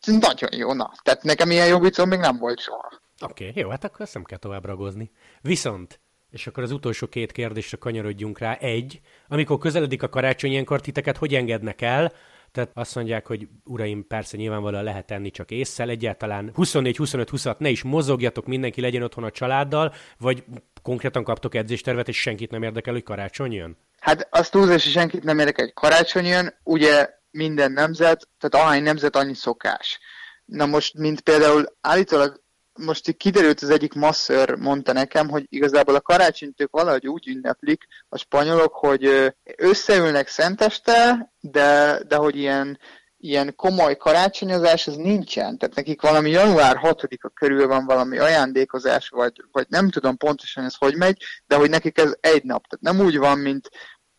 nagyon 0.06 0.49
jó, 0.54 0.73
na. 0.73 0.91
Tehát 1.04 1.23
nekem 1.23 1.51
ilyen 1.51 1.67
jobbicom 1.67 2.10
még 2.10 2.19
nem 2.19 2.38
volt 2.38 2.60
soha. 2.60 3.01
Oké, 3.21 3.49
okay, 3.49 3.62
jó, 3.62 3.69
hát 3.69 3.84
akkor 3.84 4.01
ezt 4.01 4.13
nem 4.13 4.23
kell 4.23 4.38
tovább 4.38 4.65
ragozni. 4.65 5.12
Viszont, 5.41 5.99
és 6.36 6.48
akkor 6.48 6.63
az 6.63 6.71
utolsó 6.71 7.08
két 7.08 7.32
kérdésre 7.32 7.78
kanyarodjunk 7.78 8.39
rá. 8.39 8.54
Egy, 8.54 9.00
amikor 9.28 9.58
közeledik 9.58 10.04
a 10.04 10.10
karácsony, 10.10 10.52
ilyenkor 10.52 10.82
titeket 10.82 11.17
hogy 11.17 11.36
engednek 11.36 11.82
el? 11.82 12.13
Tehát 12.52 12.71
azt 12.74 12.95
mondják, 12.95 13.28
hogy 13.28 13.48
uraim, 13.63 14.08
persze 14.08 14.38
nyilvánvalóan 14.38 14.84
lehet 14.84 15.12
enni 15.12 15.32
csak 15.32 15.52
észszel, 15.52 15.89
egyáltalán 15.89 16.52
24-25-26 16.56 17.58
ne 17.58 17.69
is 17.69 17.84
mozogjatok, 17.84 18.45
mindenki 18.45 18.82
legyen 18.82 19.02
otthon 19.02 19.24
a 19.24 19.32
családdal, 19.32 19.93
vagy 20.17 20.43
konkrétan 20.82 21.24
kaptok 21.24 21.56
edzéstervet, 21.56 22.08
és 22.08 22.21
senkit 22.21 22.52
nem 22.52 22.63
érdekel, 22.63 22.93
hogy 22.93 23.04
karácsony 23.04 23.52
jön? 23.52 23.78
Hát 24.00 24.28
azt 24.32 24.52
túlzás, 24.52 24.84
hogy 24.84 24.91
senkit 24.91 25.24
nem 25.24 25.39
érdekel, 25.39 25.65
hogy 25.65 25.74
karácsony 25.74 26.26
jön. 26.26 26.54
Ugye 26.63 27.10
minden 27.32 27.71
nemzet, 27.71 28.28
tehát 28.39 28.65
ahány 28.67 28.84
nemzet, 28.84 29.15
annyi 29.15 29.34
szokás. 29.34 30.00
Na 30.45 30.65
most, 30.65 30.98
mint 30.98 31.21
például 31.21 31.65
állítólag 31.82 32.43
most 32.80 33.18
kiderült 33.18 33.62
az 33.62 33.70
egyik 33.70 33.94
masször 33.94 34.56
mondta 34.56 34.94
nekem, 34.94 35.30
hogy 35.30 35.46
igazából 35.50 35.96
a 35.96 36.02
karácsonyt 36.02 36.68
valahogy 36.72 37.08
úgy 37.08 37.28
ünneplik 37.28 37.84
a 38.10 38.18
spanyolok, 38.18 38.74
hogy 38.74 39.34
összeülnek 39.58 40.28
szenteste, 40.28 41.32
de, 41.40 42.00
de 42.08 42.16
hogy 42.16 42.36
ilyen, 42.36 42.80
ilyen 43.18 43.56
komoly 43.56 43.98
karácsonyozás 43.98 44.88
az 44.88 44.96
nincsen. 44.96 45.58
Tehát 45.58 45.76
nekik 45.76 46.02
valami 46.02 46.30
január 46.30 46.80
6-a 46.82 47.30
körül 47.30 47.68
van 47.68 47.86
valami 47.86 48.18
ajándékozás, 48.18 49.10
vagy, 49.10 49.44
vagy 49.52 49.66
nem 49.70 49.90
tudom 49.90 50.18
pontosan 50.18 50.64
ez 50.64 50.76
hogy 50.76 50.96
megy, 50.96 51.24
de 51.48 51.56
hogy 51.56 51.70
nekik 51.70 51.98
ez 51.98 52.16
egy 52.20 52.44
nap. 52.44 52.68
Tehát 52.68 52.98
nem 52.98 53.06
úgy 53.06 53.18
van, 53.18 53.40
mint, 53.40 53.70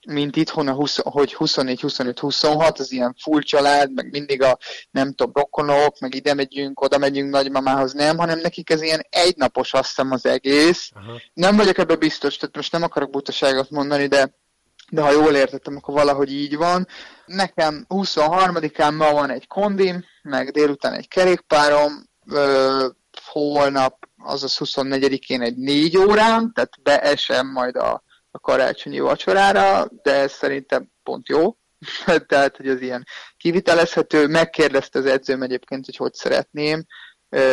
mint 0.06 0.36
itthon, 0.36 0.68
a 0.68 0.72
20, 0.72 0.98
hogy 1.02 1.34
24, 1.34 1.80
25, 1.80 2.18
26, 2.18 2.78
az 2.78 2.92
ilyen 2.92 3.14
full 3.18 3.40
család, 3.40 3.92
meg 3.92 4.10
mindig 4.10 4.42
a 4.42 4.58
nem 4.90 5.12
tudom, 5.12 5.32
rokonok, 5.34 5.98
meg 5.98 6.14
ide 6.14 6.34
megyünk, 6.34 6.80
oda 6.80 6.98
megyünk 6.98 7.30
nagymamához, 7.30 7.92
nem, 7.92 8.18
hanem 8.18 8.38
nekik 8.38 8.70
ez 8.70 8.82
ilyen 8.82 9.06
egynapos 9.10 9.72
azt 9.72 9.88
hiszem 9.88 10.10
az 10.10 10.26
egész. 10.26 10.90
Aha. 10.94 11.20
Nem 11.34 11.56
vagyok 11.56 11.78
ebbe 11.78 11.96
biztos, 11.96 12.36
tehát 12.36 12.56
most 12.56 12.72
nem 12.72 12.82
akarok 12.82 13.10
butaságot 13.10 13.70
mondani, 13.70 14.06
de 14.06 14.34
de 14.90 15.00
ha 15.00 15.12
jól 15.12 15.34
értettem, 15.34 15.76
akkor 15.76 15.94
valahogy 15.94 16.32
így 16.32 16.56
van. 16.56 16.86
Nekem 17.24 17.84
23-án 17.88 18.96
ma 18.96 19.12
van 19.12 19.30
egy 19.30 19.46
kondim, 19.46 20.04
meg 20.22 20.50
délután 20.50 20.92
egy 20.92 21.08
kerékpárom, 21.08 22.08
ö, 22.30 22.86
holnap, 23.24 24.08
azaz 24.18 24.56
24-én 24.58 25.42
egy 25.42 25.56
négy 25.56 25.96
órán, 25.96 26.52
tehát 26.52 26.82
beesem 26.82 27.46
majd 27.52 27.76
a 27.76 28.02
a 28.36 28.38
karácsonyi 28.38 29.00
vacsorára, 29.00 29.88
de 30.02 30.14
ez 30.14 30.32
szerintem 30.32 30.90
pont 31.02 31.28
jó. 31.28 31.56
Tehát, 32.28 32.56
hogy 32.56 32.68
az 32.68 32.80
ilyen 32.80 33.06
kivitelezhető. 33.36 34.26
Megkérdezte 34.26 34.98
az 34.98 35.06
edzőm 35.06 35.42
egyébként, 35.42 35.84
hogy 35.84 35.96
hogy 35.96 36.14
szeretném. 36.14 36.84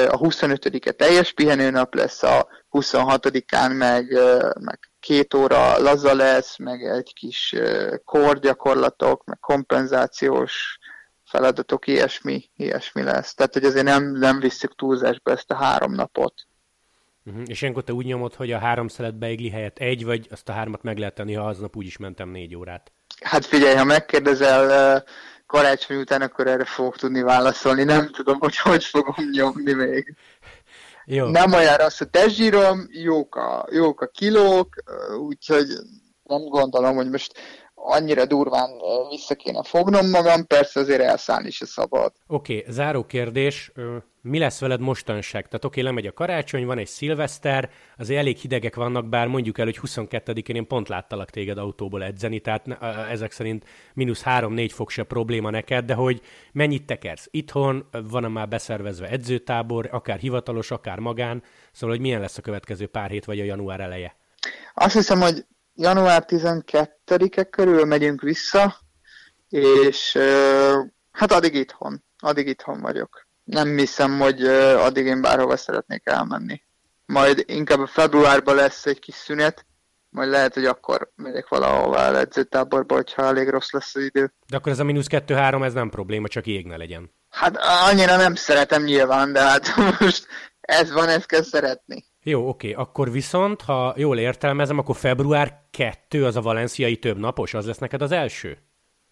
A 0.07 0.17
25-e 0.17 0.91
teljes 0.91 1.31
pihenőnap 1.31 1.95
lesz, 1.95 2.23
a 2.23 2.47
26-án 2.71 3.77
meg, 3.77 4.17
meg 4.59 4.79
két 4.99 5.33
óra 5.33 5.77
laza 5.77 6.15
lesz, 6.15 6.57
meg 6.57 6.83
egy 6.83 7.13
kis 7.13 7.55
korgyakorlatok, 8.03 9.23
meg 9.23 9.39
kompenzációs 9.39 10.77
feladatok, 11.25 11.87
ilyesmi, 11.87 12.49
ilyesmi 12.55 13.03
lesz. 13.03 13.33
Tehát, 13.33 13.53
hogy 13.53 13.63
azért 13.63 13.85
nem, 13.85 14.11
nem 14.11 14.39
visszük 14.39 14.75
túlzásba 14.75 15.31
ezt 15.31 15.51
a 15.51 15.55
három 15.55 15.93
napot. 15.93 16.33
Uh-huh. 17.25 17.43
És 17.45 17.61
ilyenkor 17.61 17.83
te 17.83 17.93
úgy 17.93 18.05
nyomod, 18.05 18.35
hogy 18.35 18.51
a 18.51 18.57
három 18.57 18.87
szelet 18.87 19.17
beigli 19.17 19.49
helyett 19.49 19.77
egy, 19.77 20.05
vagy 20.05 20.27
azt 20.31 20.49
a 20.49 20.53
hármat 20.53 20.83
meg 20.83 20.97
lehet 20.97 21.15
tenni, 21.15 21.33
ha 21.33 21.47
aznap 21.47 21.75
úgy 21.75 21.85
is 21.85 21.97
mentem 21.97 22.29
négy 22.29 22.55
órát? 22.55 22.91
Hát 23.21 23.45
figyelj, 23.45 23.75
ha 23.75 23.83
megkérdezel 23.83 25.03
karácsony 25.45 25.97
után, 25.97 26.21
akkor 26.21 26.47
erre 26.47 26.65
fogok 26.65 26.97
tudni 26.97 27.21
válaszolni. 27.21 27.83
Nem 27.83 28.09
tudom, 28.11 28.39
hogy 28.39 28.57
hogy 28.57 28.83
fogom 28.83 29.29
nyomni 29.31 29.73
még. 29.73 30.15
Jó. 31.05 31.25
Nem 31.27 31.53
olyan 31.53 31.75
rossz 31.75 32.01
a 32.01 32.05
testzsírom, 32.05 32.87
jók 32.89 33.35
a, 33.35 33.67
jók 33.71 34.01
a 34.01 34.07
kilók, 34.07 34.75
úgyhogy 35.19 35.67
nem 36.23 36.41
gondolom, 36.41 36.95
hogy 36.95 37.09
most 37.09 37.33
annyira 37.83 38.25
durván 38.25 38.69
vissza 39.09 39.35
kéne 39.35 39.63
fognom 39.63 40.09
magam, 40.09 40.47
persze 40.47 40.79
azért 40.79 41.01
elszállni 41.01 41.51
se 41.51 41.65
szabad. 41.65 42.11
Oké, 42.27 42.57
okay, 42.57 42.73
záró 42.73 43.05
kérdés 43.05 43.71
mi 44.23 44.39
lesz 44.39 44.59
veled 44.59 44.79
mostanság? 44.79 45.47
Tehát 45.47 45.65
oké, 45.65 45.81
lemegy 45.81 46.07
a 46.07 46.13
karácsony, 46.13 46.65
van 46.65 46.77
egy 46.77 46.87
szilveszter, 46.87 47.69
azért 47.97 48.19
elég 48.19 48.37
hidegek 48.37 48.75
vannak, 48.75 49.09
bár 49.09 49.27
mondjuk 49.27 49.57
el, 49.57 49.65
hogy 49.65 49.79
22-én 49.81 50.55
én 50.55 50.67
pont 50.67 50.87
láttalak 50.89 51.29
téged 51.29 51.57
autóból 51.57 52.03
edzeni, 52.03 52.39
tehát 52.39 52.67
ezek 53.09 53.31
szerint 53.31 53.65
mínusz 53.93 54.23
3-4 54.25 54.69
fok 54.73 54.89
se 54.89 55.03
probléma 55.03 55.49
neked, 55.49 55.85
de 55.85 55.93
hogy 55.93 56.21
mennyit 56.51 56.85
tekersz? 56.85 57.27
Itthon 57.31 57.87
van 58.09 58.31
már 58.31 58.47
beszervezve 58.47 59.09
edzőtábor, 59.09 59.89
akár 59.91 60.19
hivatalos, 60.19 60.71
akár 60.71 60.99
magán, 60.99 61.43
szóval 61.71 61.95
hogy 61.95 62.05
milyen 62.05 62.21
lesz 62.21 62.37
a 62.37 62.41
következő 62.41 62.87
pár 62.87 63.09
hét 63.09 63.25
vagy 63.25 63.39
a 63.39 63.43
január 63.43 63.79
eleje? 63.79 64.15
Azt 64.73 64.93
hiszem, 64.93 65.19
hogy 65.19 65.45
január 65.75 66.25
12-e 66.27 67.43
körül 67.43 67.85
megyünk 67.85 68.21
vissza, 68.21 68.75
és 69.49 70.17
hát 71.11 71.31
addig 71.31 71.53
itthon, 71.53 72.03
addig 72.17 72.47
itthon 72.47 72.81
vagyok. 72.81 73.27
Nem 73.43 73.77
hiszem, 73.77 74.19
hogy 74.19 74.43
addig 74.47 75.05
én 75.05 75.21
bárhova 75.21 75.57
szeretnék 75.57 76.01
elmenni. 76.05 76.61
Majd 77.05 77.43
inkább 77.47 77.79
a 77.79 77.87
februárban 77.87 78.55
lesz 78.55 78.85
egy 78.85 78.99
kis 78.99 79.15
szünet, 79.15 79.65
majd 80.09 80.29
lehet, 80.29 80.53
hogy 80.53 80.65
akkor 80.65 81.11
megyek 81.15 81.47
valahova 81.47 81.99
el 81.99 82.17
edzőtáborba, 82.17 82.95
hogyha 82.95 83.23
elég 83.23 83.49
rossz 83.49 83.71
lesz 83.71 83.95
az 83.95 84.01
idő. 84.01 84.33
De 84.47 84.57
akkor 84.57 84.71
ez 84.71 84.79
a 84.79 84.83
mínusz 84.83 85.07
2-3, 85.09 85.65
ez 85.65 85.73
nem 85.73 85.89
probléma, 85.89 86.27
csak 86.27 86.47
ég 86.47 86.65
ne 86.65 86.77
legyen. 86.77 87.11
Hát 87.29 87.57
annyira 87.89 88.15
nem 88.15 88.35
szeretem 88.35 88.83
nyilván, 88.83 89.33
de 89.33 89.41
hát 89.41 89.75
most 89.99 90.27
ez 90.61 90.91
van, 90.91 91.09
ezt 91.09 91.25
kell 91.25 91.43
szeretni. 91.43 92.05
Jó, 92.23 92.47
oké, 92.47 92.73
akkor 92.73 93.11
viszont, 93.11 93.61
ha 93.61 93.93
jól 93.97 94.19
értelmezem, 94.19 94.77
akkor 94.77 94.95
február 94.95 95.61
2 95.71 96.25
az 96.25 96.35
a 96.35 96.41
valenciai 96.41 96.97
több 96.97 97.17
napos, 97.17 97.53
az 97.53 97.65
lesz 97.65 97.77
neked 97.77 98.01
az 98.01 98.11
első? 98.11 98.57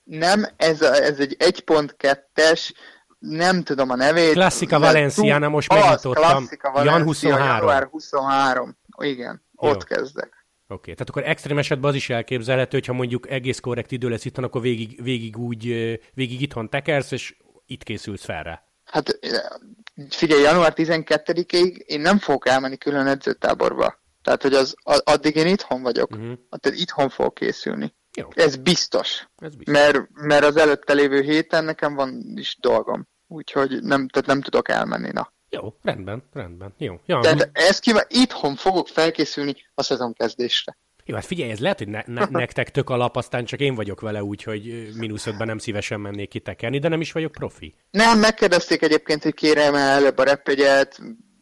Nem, 0.03 0.45
ez, 0.55 0.81
a, 0.81 0.93
ez 0.93 1.19
egy 1.19 1.35
1.2-es, 1.39 2.71
nem 3.19 3.63
tudom 3.63 3.89
a 3.89 3.95
nevét. 3.95 4.31
Klasszika 4.31 4.79
Valenciana, 4.79 5.49
most 5.49 5.73
megnyitottam. 5.73 6.47
Jan 6.83 7.03
23. 7.03 7.47
Január 7.47 7.87
23. 7.91 8.77
Igen, 8.97 9.43
Jó. 9.61 9.69
ott 9.69 9.83
kezdek. 9.83 10.45
Oké, 10.67 10.73
okay. 10.73 10.93
tehát 10.93 11.09
akkor 11.09 11.23
extrém 11.27 11.57
esetben 11.57 11.89
az 11.89 11.95
is 11.95 12.09
elképzelhető, 12.09 12.77
hogyha 12.77 12.93
mondjuk 12.93 13.29
egész 13.29 13.59
korrekt 13.59 13.91
idő 13.91 14.09
lesz 14.09 14.25
itthon, 14.25 14.43
akkor 14.43 14.61
végig, 14.61 15.03
végig 15.03 15.37
úgy, 15.37 15.63
végig 16.13 16.41
itthon 16.41 16.69
tekersz, 16.69 17.11
és 17.11 17.35
itt 17.65 17.83
készülsz 17.83 18.25
fel 18.25 18.43
rá. 18.43 18.63
Hát 18.91 19.19
figyelj, 20.09 20.41
január 20.41 20.73
12-ig 20.75 21.77
én 21.77 22.01
nem 22.01 22.17
fogok 22.17 22.47
elmenni 22.47 22.77
külön 22.77 23.07
edzőtáborba. 23.07 23.99
Tehát, 24.23 24.41
hogy 24.41 24.53
az, 24.53 24.75
addig 24.83 25.35
én 25.35 25.47
itthon 25.47 25.81
vagyok. 25.81 26.11
Uh-huh. 26.11 26.33
Tehát 26.49 26.79
itthon 26.79 27.09
fogok 27.09 27.33
készülni. 27.33 27.93
Jó. 28.15 28.27
Ez 28.33 28.55
biztos. 28.55 29.27
Ez 29.37 29.55
biztos. 29.55 29.73
Mert, 29.73 30.09
mert 30.11 30.45
az 30.45 30.57
előtte 30.57 30.93
lévő 30.93 31.21
héten 31.21 31.63
nekem 31.63 31.95
van 31.95 32.33
is 32.35 32.57
dolgom. 32.59 33.07
Úgyhogy 33.27 33.81
nem, 33.81 34.07
tehát 34.07 34.27
nem 34.27 34.41
tudok 34.41 34.69
elmenni, 34.69 35.11
na. 35.11 35.33
Jó, 35.49 35.73
rendben, 35.81 36.23
rendben. 36.33 36.73
Jó. 36.77 36.99
Ja, 37.05 37.19
Tehát 37.19 37.49
ez 37.53 37.79
kíván, 37.79 38.05
itthon 38.07 38.55
fogok 38.55 38.87
felkészülni 38.87 39.55
a 39.73 39.83
szezon 39.83 40.13
kezdésre. 40.13 40.77
Jó, 41.11 41.17
hát 41.17 41.25
figyelj, 41.25 41.51
ez 41.51 41.59
lehet, 41.59 41.77
hogy 41.77 41.87
ne, 41.87 42.01
ne, 42.05 42.25
nektek 42.41 42.69
tök 42.69 42.89
alap, 42.89 43.15
aztán 43.15 43.45
csak 43.45 43.59
én 43.59 43.75
vagyok 43.75 44.01
vele 44.01 44.23
úgy, 44.23 44.43
hogy 44.43 44.89
mínusz 44.97 45.25
ötben 45.25 45.47
nem 45.47 45.57
szívesen 45.57 45.99
mennék 45.99 46.29
kitekerni, 46.29 46.79
de 46.79 46.87
nem 46.87 47.01
is 47.01 47.11
vagyok 47.11 47.31
profi. 47.31 47.75
Nem, 47.91 48.19
megkérdezték 48.19 48.81
egyébként, 48.81 49.23
hogy 49.23 49.33
kérem 49.33 49.75
el 49.75 49.89
előbb 49.89 50.17
a 50.17 50.23
repjegyet, 50.23 51.01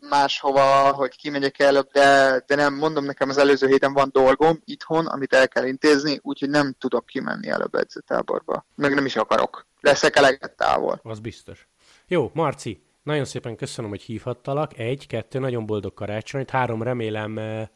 máshova, 0.10 0.92
hogy 0.94 1.16
kimegyek 1.16 1.60
előbb, 1.60 1.90
de, 1.92 2.44
de 2.48 2.56
nem, 2.56 2.76
mondom 2.76 3.06
nekem 3.06 3.30
az 3.30 3.38
előző 3.38 3.68
héten 3.68 3.94
van 3.94 4.10
dolgom 4.12 4.62
itthon, 4.66 5.06
amit 5.06 5.34
el 5.34 5.48
kell 5.48 5.66
intézni, 5.66 6.20
úgyhogy 6.22 6.50
nem 6.50 6.76
tudok 6.80 7.06
kimenni 7.06 7.50
előbb 7.50 7.76
edzőtáborba. 7.76 8.66
Meg 8.76 8.94
nem 8.94 9.06
is 9.06 9.16
akarok. 9.16 9.68
Leszek 9.80 10.16
eleget 10.16 10.56
távol. 10.56 11.00
Az 11.04 11.20
biztos. 11.20 11.68
Jó, 12.08 12.32
Marci, 12.34 12.84
nagyon 13.04 13.26
szépen 13.26 13.56
köszönöm, 13.56 13.90
hogy 13.90 14.02
hívhattalak. 14.02 14.78
Egy, 14.78 15.08
kettő, 15.08 15.40
nagyon 15.40 15.66
boldog 15.66 15.94
karácsonyt. 15.94 16.50
Három, 16.50 16.84
remélem 16.84 17.38
eh, 17.38 17.68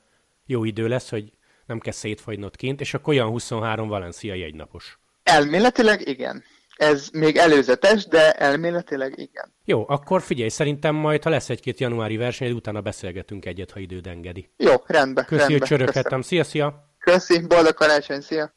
jó 0.45 0.63
idő 0.63 0.87
lesz, 0.87 1.09
hogy 1.09 1.33
nem 1.65 1.79
kell 1.79 1.93
szétfagynod 1.93 2.55
kint, 2.55 2.81
és 2.81 2.93
akkor 2.93 3.13
olyan 3.13 3.27
23 3.27 3.87
valenciai 3.87 4.43
egynapos. 4.43 4.99
Elméletileg 5.23 6.07
igen. 6.07 6.43
Ez 6.75 7.09
még 7.13 7.37
előzetes, 7.37 8.05
de 8.07 8.31
elméletileg 8.31 9.13
igen. 9.15 9.53
Jó, 9.65 9.85
akkor 9.87 10.21
figyelj, 10.21 10.49
szerintem 10.49 10.95
majd, 10.95 11.23
ha 11.23 11.29
lesz 11.29 11.49
egy-két 11.49 11.79
januári 11.79 12.17
verseny, 12.17 12.51
utána 12.51 12.81
beszélgetünk 12.81 13.45
egyet, 13.45 13.71
ha 13.71 13.79
időd 13.79 14.07
engedi. 14.07 14.49
Jó, 14.57 14.73
rendben. 14.85 15.25
Köszi, 15.25 15.39
rendbe, 15.39 15.57
hogy 15.57 15.67
csöröghettem. 15.67 16.21
Szia, 16.21 16.43
szia! 16.43 16.89
Köszi, 16.99 17.47
boldog 17.47 17.73
karácsony, 17.73 18.21
szia! 18.21 18.53